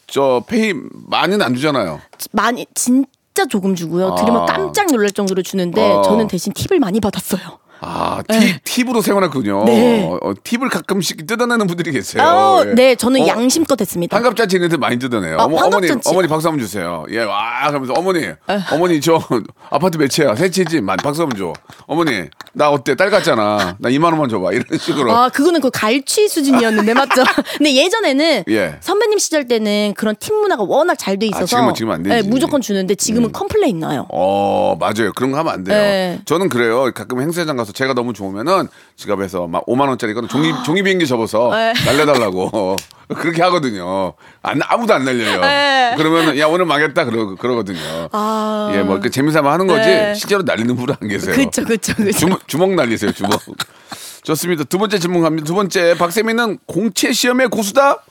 저 0.08 0.44
페이 0.48 0.74
많이는 1.08 1.42
안 1.42 1.56
주잖아요. 1.56 2.02
많이 2.34 2.66
진짜 2.76 3.46
조금 3.50 3.76
주고요. 3.76 4.16
들으면 4.16 4.42
아. 4.44 4.46
깜짝 4.46 4.88
놀랄 4.88 5.12
정도로 5.12 5.42
주는데 5.44 5.82
어. 5.82 6.02
저는 6.02 6.28
대신 6.28 6.52
팁을 6.54 6.80
많이 6.80 7.00
받았어요. 7.00 7.60
아, 7.80 8.22
팁, 8.28 8.64
팁으로 8.64 9.02
생활했군요. 9.02 9.66
네. 9.66 10.04
어, 10.04 10.18
어, 10.22 10.34
팁을 10.44 10.70
가끔씩 10.70 11.28
뜯어내는 11.28 11.68
분들이 11.68 11.92
계세요. 11.92 12.24
어, 12.24 12.64
예. 12.66 12.74
네, 12.74 12.96
저는 12.96 13.22
어, 13.22 13.28
양심껏 13.28 13.80
했습니다. 13.80 14.16
한갑잔치 14.16 14.56
있는 14.58 14.70
데 14.70 14.78
많이 14.78 14.98
뜯어내요. 15.00 15.38
아, 15.40 15.44
어머, 15.46 15.58
어머니. 15.66 15.90
어머니 16.06 16.28
박수 16.28 16.48
한번 16.48 16.66
주세요. 16.66 17.06
예, 17.12 17.20
와, 17.24 17.68
그러면서 17.68 17.94
어머니, 17.96 18.28
어머니 18.72 19.02
저 19.02 19.22
아파트 19.70 19.98
몇 19.98 20.08
채야? 20.10 20.36
세 20.36 20.50
채지? 20.50 20.82
만 20.82 20.98
박수 20.98 21.22
한번 21.22 21.38
줘. 21.38 21.54
어머니, 21.86 22.24
나 22.54 22.70
어때? 22.72 22.96
딸 22.96 23.10
같잖아. 23.10 23.76
나 23.80 23.90
2만 23.90 24.06
원만 24.06 24.30
줘봐. 24.30 24.52
이런 24.54 24.66
식으로. 24.80 25.12
아, 25.16 25.30
그거는 25.30 25.62
그 25.62 25.70
갈취 25.70 26.28
수준이었는데 26.28 26.94
맞죠? 26.94 27.24
근데 27.58 27.76
예전에는 27.76 28.44
예. 28.50 28.78
선배님 28.82 29.20
시절 29.20 29.48
때는 29.48 29.94
그런 29.96 30.16
팁 30.20 30.36
문화가 30.36 30.64
워낙 30.64 30.96
잘 30.96 31.18
돼 31.18 31.26
있어서 31.28 31.46
지금은- 31.58 31.74
지금은 31.76 31.96
안 31.96 32.04
되지. 32.04 32.16
음. 32.16 32.22
네, 32.22 32.28
무조건 32.30 32.62
주는데 32.62 32.94
지금은 32.96 33.32
complain 33.32 33.80
나요. 33.80 34.06
어, 34.12 34.76
맞아요. 34.80 35.12
그런 35.16 35.32
거 35.32 35.38
하면 35.40 35.52
안 35.54 35.64
돼요. 35.64 35.76
네. 35.78 36.20
저는 36.26 36.50
그래요. 36.50 36.92
가끔 36.94 37.22
행사장 37.22 37.56
가서 37.58 37.67
제가 37.74 37.94
너무 37.94 38.14
좋으면은 38.14 38.68
지갑에서 38.96 39.48
막 39.48 39.66
5만 39.66 39.88
원짜리 39.88 40.14
거는 40.14 40.30
종이 40.30 40.52
아. 40.52 40.64
종이 40.64 40.84
비행기 40.84 41.08
접어서 41.08 41.50
네. 41.52 41.74
날려달라고 41.86 42.76
그렇게 43.16 43.42
하거든요. 43.44 44.14
안 44.42 44.60
아무도 44.68 44.94
안 44.94 45.06
날려요. 45.06 45.40
네. 45.42 45.94
그러면은 45.98 46.38
야 46.40 46.48
오늘 46.48 46.66
망했다 46.66 47.06
그러 47.06 47.36
그러거든요. 47.36 47.80
아. 48.12 48.72
예, 48.74 48.84
뭐 48.84 49.00
그 49.00 49.10
재미삼아 49.10 49.52
하는 49.54 49.68
거지 49.68 49.88
네. 49.88 50.14
실제로 50.16 50.42
날리는 50.44 50.76
분은 50.76 50.96
안 51.02 51.08
계세요. 51.08 51.36
그쵸, 51.36 51.64
그쵸. 51.64 51.94
주먹, 52.12 52.48
주먹 52.48 52.74
날리세요, 52.74 53.12
주먹. 53.14 53.40
좋습니다. 54.24 54.66
두 54.66 54.78
번째 54.78 55.00
질문 55.00 55.22
갑니다. 55.22 55.46
두 55.46 55.54
번째 55.56 55.96
박세미는 55.98 56.58
공채 56.66 57.14
시험의 57.14 57.48
고수다. 57.48 58.04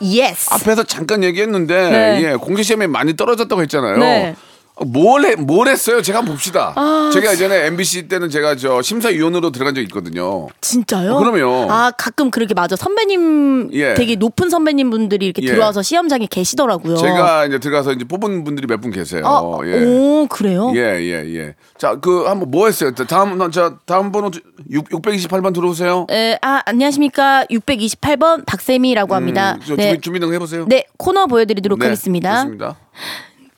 yes. 0.00 0.48
앞에서 0.52 0.82
잠깐 0.84 1.22
얘기했는데 1.22 1.90
네. 1.90 2.22
예, 2.24 2.36
공채 2.36 2.62
시험에 2.62 2.86
많이 2.86 3.14
떨어졌다고 3.14 3.60
했잖아요. 3.62 4.34
네. 4.80 4.86
뭘, 4.86 5.24
해, 5.24 5.34
뭘 5.36 5.68
했어요? 5.68 6.00
제가 6.02 6.20
한번 6.20 6.34
봅시다. 6.34 6.72
아, 6.76 7.10
제가 7.12 7.32
예전에 7.32 7.66
MBC 7.66 8.08
때는 8.08 8.30
제가 8.30 8.56
저 8.56 8.80
심사위원으로 8.82 9.50
들어간 9.52 9.74
적이 9.74 9.84
있거든요. 9.86 10.48
진짜요? 10.60 11.14
어, 11.14 11.18
그럼요. 11.18 11.70
아 11.70 11.90
가끔 11.96 12.30
그렇게 12.30 12.54
맞아 12.54 12.74
선배님 12.74 13.70
예. 13.74 13.94
되게 13.94 14.16
높은 14.16 14.48
선배님 14.50 14.90
분들이 14.90 15.26
이렇게 15.26 15.42
예. 15.42 15.46
들어와서 15.52 15.82
시험장에 15.82 16.26
계시더라고요. 16.30 16.96
제가 16.96 17.46
이제 17.46 17.58
들어가서 17.58 17.92
이제 17.92 18.04
뽑은 18.04 18.44
분들이 18.44 18.66
몇 18.66 18.80
분 18.82 18.90
계세요. 18.90 19.22
아, 19.24 19.58
예. 19.66 19.84
오 19.84 20.26
그래요? 20.28 20.72
예, 20.74 20.80
예, 21.00 21.24
예. 21.36 21.54
자, 21.78 21.94
그, 22.00 22.24
한번 22.26 22.50
뭐 22.50 22.66
했어요? 22.66 22.92
다음, 22.94 23.50
자, 23.52 23.76
다음 23.86 24.10
번호 24.10 24.30
6, 24.70 24.88
628번 24.88 25.54
들어오세요. 25.54 26.06
에, 26.10 26.36
아 26.42 26.62
안녕하십니까 26.66 27.44
628번 27.50 28.44
박세미라고 28.46 29.14
합니다. 29.14 29.52
음, 29.52 29.60
저 29.64 29.76
네. 29.76 29.90
준비, 29.90 30.00
준비 30.00 30.20
등 30.20 30.32
해보세요. 30.32 30.64
네 30.66 30.84
코너 30.96 31.26
보여드리도록 31.26 31.78
네, 31.78 31.84
하겠습니다. 31.86 32.36
좋습니다. 32.42 32.76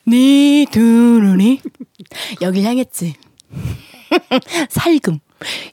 네 0.07 0.65
두루니 0.71 1.61
여길 2.41 2.63
향했지. 2.63 3.15
살금. 4.69 5.19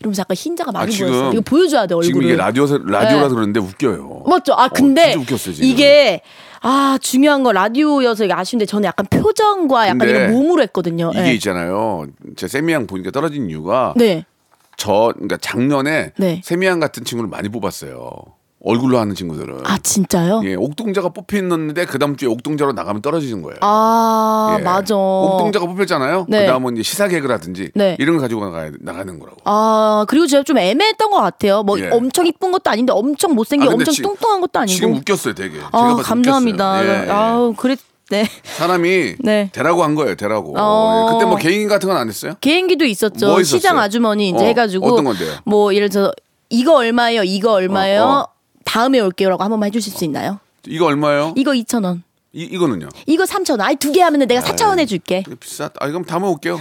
이러면서 0.00 0.22
아까 0.22 0.34
흰자가 0.34 0.72
많이 0.72 0.88
아, 0.88 0.90
지금- 0.90 1.08
보였어. 1.10 1.32
이거 1.32 1.40
보여줘야 1.42 1.86
돼 1.86 1.94
얼굴을. 1.94 2.02
지금 2.06 2.22
이게 2.22 2.36
라디오서, 2.36 2.78
라디오라서 2.78 3.28
네. 3.28 3.34
그러는데 3.34 3.60
웃겨요. 3.60 4.24
맞죠? 4.26 4.54
아 4.54 4.64
어, 4.66 4.68
근데 4.68 5.12
진짜 5.12 5.20
웃겼어요. 5.34 5.54
이게 5.60 6.20
아 6.60 6.98
중요한 7.00 7.42
건 7.42 7.54
라디오여서 7.54 8.24
이게 8.24 8.32
아쉬운데 8.34 8.66
저는 8.66 8.86
약간 8.86 9.06
표정과 9.06 9.88
약간 9.88 10.08
이런 10.08 10.32
몸으로 10.32 10.62
했거든요. 10.62 11.10
이게 11.12 11.22
네. 11.22 11.34
있잖아요. 11.34 12.06
제 12.36 12.48
세미양 12.48 12.86
보니까 12.86 13.10
떨어진 13.10 13.48
이유가 13.48 13.94
네. 13.96 14.24
저, 14.76 15.12
그러니까 15.14 15.36
작년에 15.36 16.12
네. 16.16 16.40
세미양 16.44 16.80
같은 16.80 17.04
친구를 17.04 17.28
많이 17.30 17.48
뽑았어요. 17.48 18.10
얼굴로 18.64 18.98
하는 18.98 19.14
친구들은. 19.14 19.61
아 19.64 19.79
진짜요? 19.79 20.42
예, 20.44 20.55
옥동자가 20.55 21.09
뽑혔는데 21.09 21.85
그 21.87 21.98
다음 21.98 22.16
주에 22.16 22.29
옥동자로 22.29 22.72
나가면 22.72 23.03
떨어지는 23.03 23.42
거예요. 23.42 23.57
아 23.61 24.57
예. 24.59 24.62
맞아. 24.62 24.94
옥동자가 24.96 25.66
뽑혔잖아요. 25.66 26.27
네. 26.29 26.40
그 26.40 26.46
다음은 26.53 26.75
이제 26.77 26.83
시사 26.85 27.09
개그라든지 27.09 27.72
네. 27.75 27.96
이런 27.98 28.16
거 28.16 28.22
가지고 28.22 28.44
나가, 28.44 28.70
나가는 28.81 29.18
거라고. 29.18 29.38
아 29.44 30.05
그리고 30.09 30.27
제가 30.27 30.42
좀 30.44 30.59
애매했던 30.59 31.11
것 31.11 31.20
같아요. 31.20 31.62
뭐 31.62 31.79
예. 31.81 31.90
엄청 31.90 32.27
이쁜 32.27 32.53
것도 32.53 32.70
아닌데 32.70 32.92
엄청 32.92 33.35
못생긴 33.35 33.68
아, 33.68 33.75
엄청 33.75 33.92
지- 33.92 34.03
뚱뚱한 34.03 34.40
것도 34.40 34.61
아니고. 34.61 34.75
지금 34.77 34.94
웃겼어요, 34.94 35.35
되게. 35.35 35.59
아 35.72 35.96
감사합니다. 36.03 36.85
예, 36.85 37.07
예. 37.07 37.11
아우 37.11 37.55
그랬 37.55 37.79
네. 38.11 38.29
사람이 38.44 39.14
네. 39.25 39.48
되라고 39.53 39.83
한 39.83 39.94
거예요, 39.94 40.14
되라고. 40.14 40.55
어. 40.57 41.07
예, 41.09 41.12
그때 41.14 41.25
뭐 41.25 41.37
개인 41.37 41.66
같은 41.66 41.88
건 41.88 41.96
안 41.96 42.09
했어요? 42.09 42.35
개인기도 42.40 42.85
있었죠. 42.85 43.27
뭐? 43.27 43.42
시장 43.42 43.79
아주머니 43.79 44.29
이제 44.29 44.38
어, 44.44 44.46
해가지고 44.46 44.87
어떤 44.87 45.05
건데요? 45.05 45.33
뭐 45.44 45.75
예를 45.75 45.88
들어 45.88 46.12
이거 46.51 46.77
얼마예요? 46.77 47.22
이거 47.25 47.53
얼마예요? 47.53 48.03
어, 48.03 48.07
어. 48.20 48.27
다음에 48.64 49.01
올게요라고 49.01 49.42
한 49.42 49.51
번만 49.51 49.68
해주실 49.68 49.92
수 49.92 50.05
있나요? 50.05 50.38
이거 50.66 50.87
얼마예요? 50.87 51.35
이거 51.37 51.53
2천 51.53 51.85
원. 51.85 52.03
이 52.34 52.44
이거는요. 52.44 52.88
이거 53.06 53.24
3천 53.24 53.50
원. 53.52 53.60
아이 53.60 53.76
두개 53.76 54.00
하면은 54.00 54.26
내가 54.26 54.40
4천 54.40 54.68
원 54.68 54.78
해 54.78 54.86
줄게. 54.86 55.22
비싸. 55.38 55.68
아 55.78 55.86
그럼 55.88 56.04
다 56.06 56.18
먹을게요. 56.18 56.58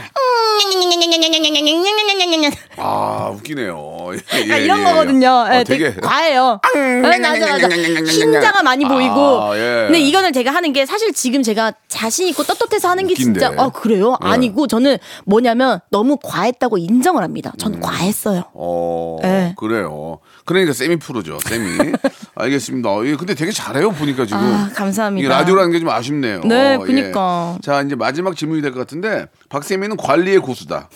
아 2.78 3.32
웃기네요. 3.34 4.10
예, 4.14 4.54
아, 4.54 4.58
예, 4.60 4.64
이런 4.66 4.80
예. 4.80 4.84
거거든요. 4.84 5.30
아, 5.30 5.60
예, 5.60 5.64
되게, 5.64 5.94
과해요. 5.96 6.60
네, 6.74 7.18
맞아, 7.20 7.48
맞아. 7.48 7.68
흰자가 7.70 8.64
많이 8.64 8.86
보이고. 8.86 9.42
아, 9.42 9.58
예. 9.58 9.86
근데 9.88 10.00
이거는 10.00 10.34
제가 10.34 10.52
하는 10.54 10.74
게 10.74 10.86
사실 10.86 11.14
지금 11.14 11.42
제가 11.42 11.72
자신 11.88 12.28
있고 12.28 12.44
떳떳해서 12.44 12.90
하는 12.90 13.08
게 13.08 13.14
웃긴데. 13.14 13.40
진짜, 13.40 13.54
아, 13.58 13.70
그래요? 13.70 14.18
네. 14.22 14.30
아니고 14.30 14.68
저는 14.68 14.98
뭐냐면 15.26 15.80
너무 15.90 16.18
과했다고 16.22 16.78
인정을 16.80 17.24
합니다. 17.24 17.54
전 17.58 17.76
음. 17.76 17.80
과했어요. 17.80 18.44
어 18.54 19.20
예. 19.24 19.54
그래요. 19.58 20.20
그러니까 20.46 20.74
세미 20.74 20.98
프로죠. 20.98 21.40
세미. 21.48 21.94
알겠습니다. 22.42 22.90
예, 23.06 23.16
근데 23.16 23.34
되게 23.36 23.52
잘해요 23.52 23.92
보니까 23.92 24.26
지금. 24.26 24.40
아, 24.42 24.70
감사합니다. 24.74 25.26
이게 25.26 25.34
라디오라는 25.34 25.72
게 25.72 25.80
좀 25.80 25.90
아쉽네요. 25.90 26.42
네, 26.44 26.78
예. 26.82 26.86
그니까. 26.86 27.58
자 27.62 27.82
이제 27.82 27.96
마지막 27.96 28.36
질문이 28.36 28.62
될 28.62 28.72
것 28.72 28.80
같은데 28.80 29.28
박세미는 29.50 29.98
관리의 29.98 30.40
고수다. 30.40 30.90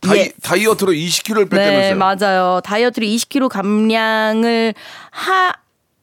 다이, 0.00 0.18
예. 0.18 0.32
다이 0.42 0.66
어트로 0.66 0.92
20kg를 0.92 1.48
네, 1.50 1.56
뺐다면서요? 1.56 1.96
맞아요. 1.98 2.60
다이어트로 2.62 3.04
20kg 3.06 3.48
감량을 3.48 4.74
하, 5.10 5.52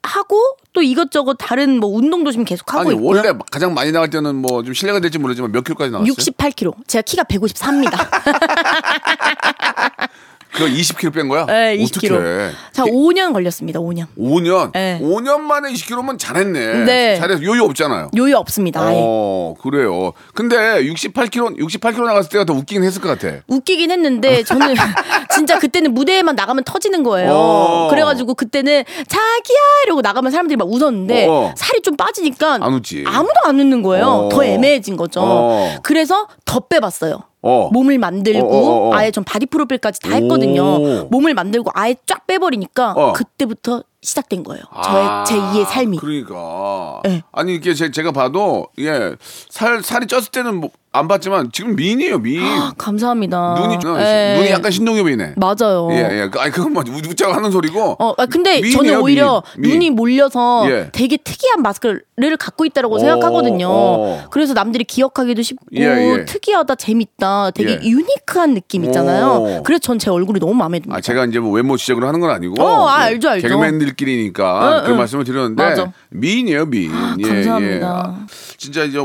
하고 0.02 0.38
또 0.74 0.82
이것저것 0.82 1.36
다른 1.36 1.80
뭐 1.80 1.90
운동도 1.96 2.32
지금 2.32 2.44
계속 2.44 2.74
하고 2.74 2.90
아니 2.90 2.96
있고요. 2.96 3.08
원래 3.20 3.32
가장 3.52 3.74
많이 3.74 3.92
나갈 3.94 4.10
때는 4.10 4.36
뭐 4.36 4.64
좀 4.64 4.74
실례가 4.74 5.00
될지 5.00 5.20
모르지만 5.20 5.52
몇 5.54 5.64
킬로까지 5.64 5.92
나왔어요? 5.92 6.12
68kg. 6.14 6.74
제가 6.88 7.02
키가 7.04 7.24
154입니다. 7.24 7.94
그거 10.54 10.66
20kg 10.66 11.14
뺀 11.14 11.28
거야? 11.28 11.46
네, 11.48 11.76
20kg. 11.78 12.14
어떡해. 12.14 12.52
자, 12.72 12.84
5년 12.84 13.34
걸렸습니다. 13.34 13.80
5년. 13.80 14.06
5년? 14.18 14.72
네. 14.74 15.00
5년 15.02 15.40
만에 15.40 15.72
20kg면 15.74 16.20
잘했네. 16.20 16.84
네. 16.86 17.16
잘해서 17.18 17.42
요요 17.44 17.64
없잖아요. 17.64 18.12
요요 18.16 18.38
없습니다. 18.38 18.82
아예. 18.82 18.96
어, 19.00 19.56
그래요. 19.62 20.14
근데 20.36 20.56
68kg, 20.84 21.58
68kg 21.60 22.06
나갔을 22.06 22.30
때가 22.30 22.46
더 22.46 22.54
웃기긴 22.54 22.84
했을 22.84 23.02
것 23.02 23.10
같아. 23.20 23.38
웃기긴 23.48 23.90
했는데 23.90 24.44
저는 24.44 24.76
진짜 25.34 25.58
그때는 25.58 25.94
무대에만 25.94 26.36
나가면 26.36 26.64
터지는 26.66 27.02
거예요. 27.04 27.32
어. 27.34 27.88
그래가지고 27.90 28.36
그때는 28.36 28.84
자기야 29.08 29.60
이러고 29.86 30.02
나가면 30.02 30.32
사람들이 30.32 30.56
막 30.58 30.70
웃었는데 30.72 31.28
어. 31.28 31.54
살이 31.58 31.82
좀 31.82 31.98
빠지니까 31.98 32.60
안 32.62 32.74
웃지. 32.76 33.04
아무도 33.08 33.34
안 33.46 33.60
웃는 33.60 33.82
거예요. 33.82 34.06
어. 34.06 34.30
더 34.30 34.44
애매해진 34.46 34.98
거죠. 34.98 35.22
어. 35.24 35.76
그래서 35.82 36.28
더 36.46 36.60
빼봤어요. 36.60 37.24
어. 37.44 37.70
몸을 37.72 37.98
만들고 38.00 38.48
어, 38.48 38.58
어, 38.58 38.90
어. 38.90 38.96
아예 38.96 39.12
전 39.12 39.24
body 39.24 39.46
profile까지 39.48 40.00
다 40.00 40.16
했거든요. 40.16 40.64
오. 40.64 41.08
몸을 41.12 41.34
만들고 41.34 41.72
아예 41.76 41.96
쫙 42.06 42.26
빼버리니까 42.26 42.94
어. 42.94 43.14
그때부터 43.14 43.84
시작된 44.02 44.44
거예요. 44.44 44.64
저의 44.84 45.06
아, 45.06 45.24
제 45.26 45.36
2의 45.36 45.66
삶이. 45.66 45.98
그러니까. 45.98 47.02
네. 47.04 47.22
아니 47.32 47.56
이게 47.56 47.74
제, 47.74 47.92
제가 47.92 48.12
봐도 48.12 48.68
예, 48.80 49.16
살 49.50 49.84
살이 49.84 50.06
쪘을 50.08 50.32
때는 50.32 50.56
뭐 50.56 50.72
안 50.96 51.08
봤지만 51.08 51.50
지금 51.52 51.76
미인이에요, 51.76 52.20
미인. 52.20 52.44
감사합니다. 52.78 53.56
눈이 53.60 53.78
예. 54.00 54.36
눈이 54.38 54.50
약간 54.52 54.72
신동엽 54.72 55.02
보이네. 55.04 55.34
맞아요. 55.38 55.90
예, 55.92 56.22
예. 56.22 56.30
그- 56.32 56.40
아니 56.40 56.52
그건 56.52 56.72
뭐 56.74 56.84
웃- 56.88 57.08
웃자고 57.08 57.34
하는 57.34 57.50
소리고. 57.50 57.96
어, 58.00 58.14
아, 58.16 58.28
근데 58.28 58.62
미인이에요, 58.62 58.78
저는 58.78 59.02
오히려 59.02 59.42
미인. 59.58 59.74
눈이 59.74 59.90
몰려서 59.90 60.66
예. 60.70 60.90
되게 60.92 61.18
특이한 61.18 61.64
마스크를 61.64 62.04
갖고 62.40 62.64
있다라고 62.66 62.98
어, 62.98 63.00
생각하거든요. 63.00 63.68
어. 63.68 64.24
그래서 64.30 64.54
남들이 64.54 64.84
기억하기도 64.84 65.42
쉽고 65.42 65.66
예, 65.78 65.82
예. 66.20 66.26
특이하다, 66.26 66.76
재밌다, 66.76 67.50
되게 67.56 67.80
예. 67.84 67.88
유니크한 67.90 68.54
느낌 68.54 68.86
있잖아요. 68.86 69.26
오. 69.60 69.64
그래서 69.64 69.80
전 69.80 69.98
제 69.98 70.12
얼굴이 70.12 70.40
너무 70.40 70.54
마음에 70.54 70.78
듭니다. 70.80 70.98
아, 70.98 71.02
제가 71.02 71.26
이제 71.26 71.40
뭐 71.40 71.52
외모 71.54 71.76
지적으로 71.78 72.08
하는 72.08 72.20
건 72.20 72.30
아니고. 72.30 72.62
어, 72.62 72.88
아, 72.88 73.04
예, 73.04 73.14
알죠, 73.14 73.30
알죠. 73.30 73.48
개그맨들끼리니까 73.48 74.80
응, 74.82 74.86
그 74.86 74.92
응. 74.92 74.98
말씀을 74.98 75.24
드렸는데 75.24 75.64
맞아. 75.64 75.92
미인이에요, 76.12 76.66
미인. 76.68 76.92
예, 77.20 77.28
감사합니다. 77.28 77.86
예. 77.88 78.22
아, 78.22 78.26
진짜 78.58 78.84
이제 78.84 79.00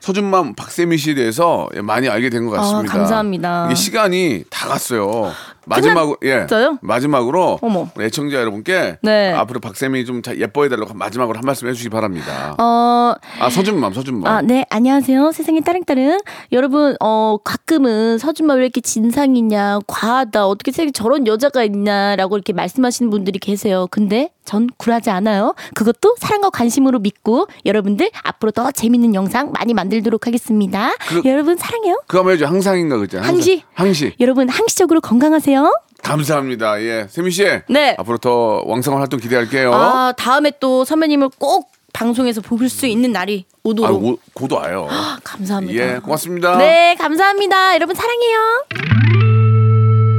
서준맘 0.00 0.54
박세미 0.54 0.96
씨에 0.98 1.14
대해서 1.14 1.68
예, 1.76 1.80
많이 1.80 2.08
알게 2.08 2.30
된 2.30 2.46
것 2.46 2.52
같습니다. 2.52 2.92
아, 2.94 2.96
감사합니다. 2.96 3.66
이게 3.66 3.74
시간이 3.74 4.44
다 4.50 4.68
갔어요. 4.68 5.30
마지막으로 5.66 6.16
예 6.24 6.46
끝났어요? 6.46 6.78
마지막으로 6.80 7.58
어머. 7.62 7.88
애청자 8.00 8.38
여러분께 8.38 8.96
네. 9.02 9.32
앞으로 9.32 9.60
박세미 9.60 10.04
좀 10.06 10.22
자- 10.22 10.34
예뻐해 10.36 10.68
달라고 10.70 10.94
마지막으로 10.94 11.36
한 11.36 11.42
말씀 11.44 11.68
해주시기 11.68 11.90
바랍니다. 11.90 12.56
어, 12.58 13.14
아 13.38 13.50
서준맘 13.50 13.92
서준맘. 13.92 14.26
아, 14.26 14.40
네, 14.42 14.64
안녕하세요. 14.70 15.32
세상의 15.32 15.60
따릉따릉. 15.60 16.18
여러분, 16.52 16.96
어, 17.00 17.36
가끔은 17.44 18.18
서준마 18.18 18.54
왜 18.54 18.62
이렇게 18.62 18.80
진상이냐, 18.80 19.80
과하다, 19.86 20.46
어떻게 20.46 20.72
세상에 20.72 20.90
저런 20.92 21.26
여자가 21.26 21.62
있냐라고 21.62 22.36
이렇게 22.36 22.52
말씀하시는 22.52 23.10
분들이 23.10 23.38
계세요. 23.38 23.86
근데 23.90 24.30
전 24.44 24.68
굴하지 24.76 25.10
않아요. 25.10 25.54
그것도 25.74 26.16
사랑과 26.18 26.50
관심으로 26.50 26.98
믿고 26.98 27.46
여러분들 27.66 28.10
앞으로 28.24 28.50
더 28.52 28.70
재밌는 28.72 29.14
영상 29.14 29.52
많이 29.52 29.74
만들도록 29.74 30.26
하겠습니다. 30.26 30.92
그- 31.08 31.22
여러분 31.24 31.56
사랑해요. 31.56 32.00
그거 32.06 32.28
해줘 32.30 32.46
항상인가 32.46 32.98
그죠? 32.98 33.18
항상. 33.18 33.34
항시. 33.34 33.62
항시. 33.74 34.14
여러분 34.20 34.48
항시적으로 34.48 35.00
건강하세요. 35.00 35.72
감사합니다. 36.02 36.80
예 36.82 37.06
세미 37.10 37.30
씨. 37.30 37.44
네. 37.68 37.94
앞으로 37.98 38.18
더 38.18 38.62
왕성한 38.66 39.00
활동 39.02 39.20
기대할게요. 39.20 39.72
아, 39.74 40.12
다음에 40.16 40.50
또 40.58 40.84
선배님을 40.84 41.28
꼭 41.38 41.70
방송에서 41.92 42.40
볼수 42.40 42.86
있는 42.86 43.12
날이 43.12 43.44
아, 43.48 43.58
오도록. 43.64 44.02
오, 44.02 44.18
고도 44.32 44.56
와요. 44.56 44.88
감사합니다. 45.22 45.94
예, 45.96 45.98
고맙습니다. 45.98 46.56
네, 46.56 46.94
감사합니다. 46.98 47.74
여러분 47.74 47.94
사랑해요. 47.94 48.38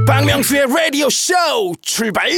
박명수의 0.06 0.66
라디오 0.68 1.08
쇼 1.10 1.34
출발 1.80 2.28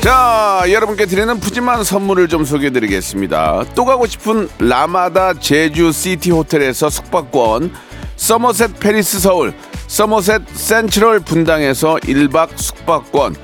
자, 0.00 0.64
여러분께 0.70 1.06
드리는 1.06 1.38
푸짐한 1.38 1.84
선물을 1.84 2.28
좀 2.28 2.44
소개해 2.44 2.70
드리겠습니다. 2.70 3.64
또 3.74 3.84
가고 3.84 4.06
싶은 4.06 4.48
라마다 4.58 5.34
제주 5.34 5.92
시티 5.92 6.30
호텔에서 6.30 6.88
숙박권, 6.88 7.72
서머셋 8.16 8.80
팰리스 8.80 9.20
서울, 9.20 9.52
서머셋 9.86 10.42
센트럴 10.52 11.20
분당에서 11.20 11.96
1박 11.96 12.56
숙박권, 12.56 13.36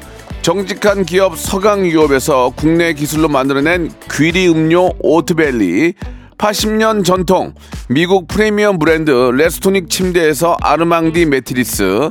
정직한 0.42 1.04
기업 1.04 1.38
서강유업에서 1.38 2.52
국내 2.56 2.92
기술로 2.92 3.28
만들어낸 3.28 3.90
귀리 4.10 4.48
음료 4.48 4.90
오트벨리, 5.00 5.94
80년 6.38 7.04
전통 7.04 7.54
미국 7.88 8.28
프리미엄 8.28 8.78
브랜드 8.78 9.10
레스토닉 9.10 9.88
침대에서 9.88 10.56
아르망디 10.60 11.26
매트리스 11.26 12.10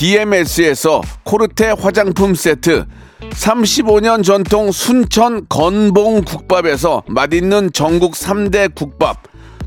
DMS에서 0.00 1.02
코르테 1.24 1.74
화장품 1.78 2.34
세트 2.34 2.86
35년 3.32 4.24
전통 4.24 4.72
순천 4.72 5.44
건봉 5.50 6.22
국밥에서 6.24 7.02
맛있는 7.06 7.70
전국 7.74 8.14
3대 8.14 8.74
국밥 8.74 9.24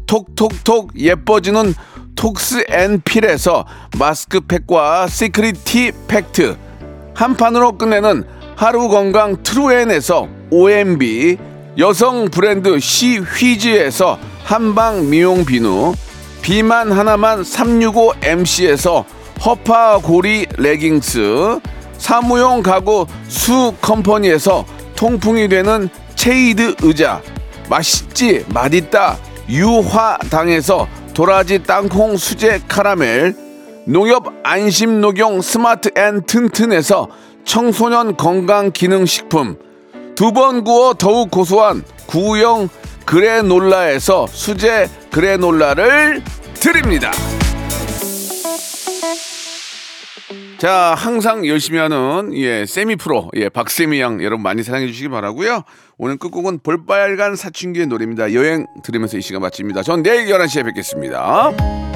톡톡톡 0.08 1.00
예뻐지는 1.00 1.76
톡스 2.16 2.66
앤 2.70 3.00
필에서 3.02 3.68
마스크팩과 4.00 5.06
시크릿 5.06 5.64
티 5.66 5.92
팩트 6.08 6.58
한 7.14 7.38
판으로 7.38 7.78
끝내는 7.78 8.24
하루 8.56 8.90
건강 8.90 9.44
트루엔에서 9.44 10.28
OMB 10.50 11.38
여성 11.78 12.32
브랜드 12.32 12.80
시휘즈에서 12.80 14.18
한방 14.44 15.12
미용 15.12 15.46
비누 15.46 15.94
비만 16.42 16.92
하나만 16.92 17.44
365MC에서 17.44 19.06
허파 19.46 19.98
고리 19.98 20.46
레깅스 20.58 21.60
사무용 21.98 22.64
가구 22.64 23.06
수 23.28 23.74
컴퍼니에서 23.82 24.66
통풍이 24.96 25.50
되는 25.50 25.90
체이드 26.16 26.76
의자 26.82 27.22
맛있지 27.70 28.46
맛있다 28.54 29.18
유화당에서 29.50 30.88
도라지 31.14 31.62
땅콩 31.64 32.16
수제 32.16 32.62
카라멜 32.70 33.34
농협 33.86 34.28
안심 34.44 35.02
녹용 35.02 35.42
스마트 35.42 35.90
앤 35.98 36.22
튼튼에서 36.26 37.10
청소년 37.44 38.16
건강 38.16 38.72
기능 38.72 39.06
식품 39.06 39.58
두 40.16 40.32
번 40.32 40.64
구워 40.64 40.94
더욱 40.94 41.30
고소한 41.30 41.84
구형 42.06 42.70
그래놀라에서 43.06 44.28
수제 44.28 44.90
그래놀라를 45.12 46.24
드립니다. 46.54 47.12
자, 50.58 50.96
항상 50.98 51.46
열심히 51.46 51.80
하는 51.80 52.32
예, 52.36 52.66
세미 52.66 52.96
프로 52.96 53.30
예, 53.36 53.50
박세미 53.50 54.00
양 54.00 54.24
여러분 54.24 54.44
많이 54.44 54.64
사랑해 54.64 54.88
주시기 54.88 55.10
바라고요. 55.10 55.64
오늘 55.98 56.18
끝곡은 56.18 56.60
볼빨간 56.64 57.36
사춘기의 57.36 57.88
노래입니다. 57.88 58.34
여행 58.34 58.66
들으면서 58.84 59.18
이 59.18 59.22
시간 59.22 59.42
마칩니다. 59.42 59.84
전 59.84 60.04
내일 60.04 60.28
11시에 60.28 60.64
뵙겠습니다. 60.66 61.93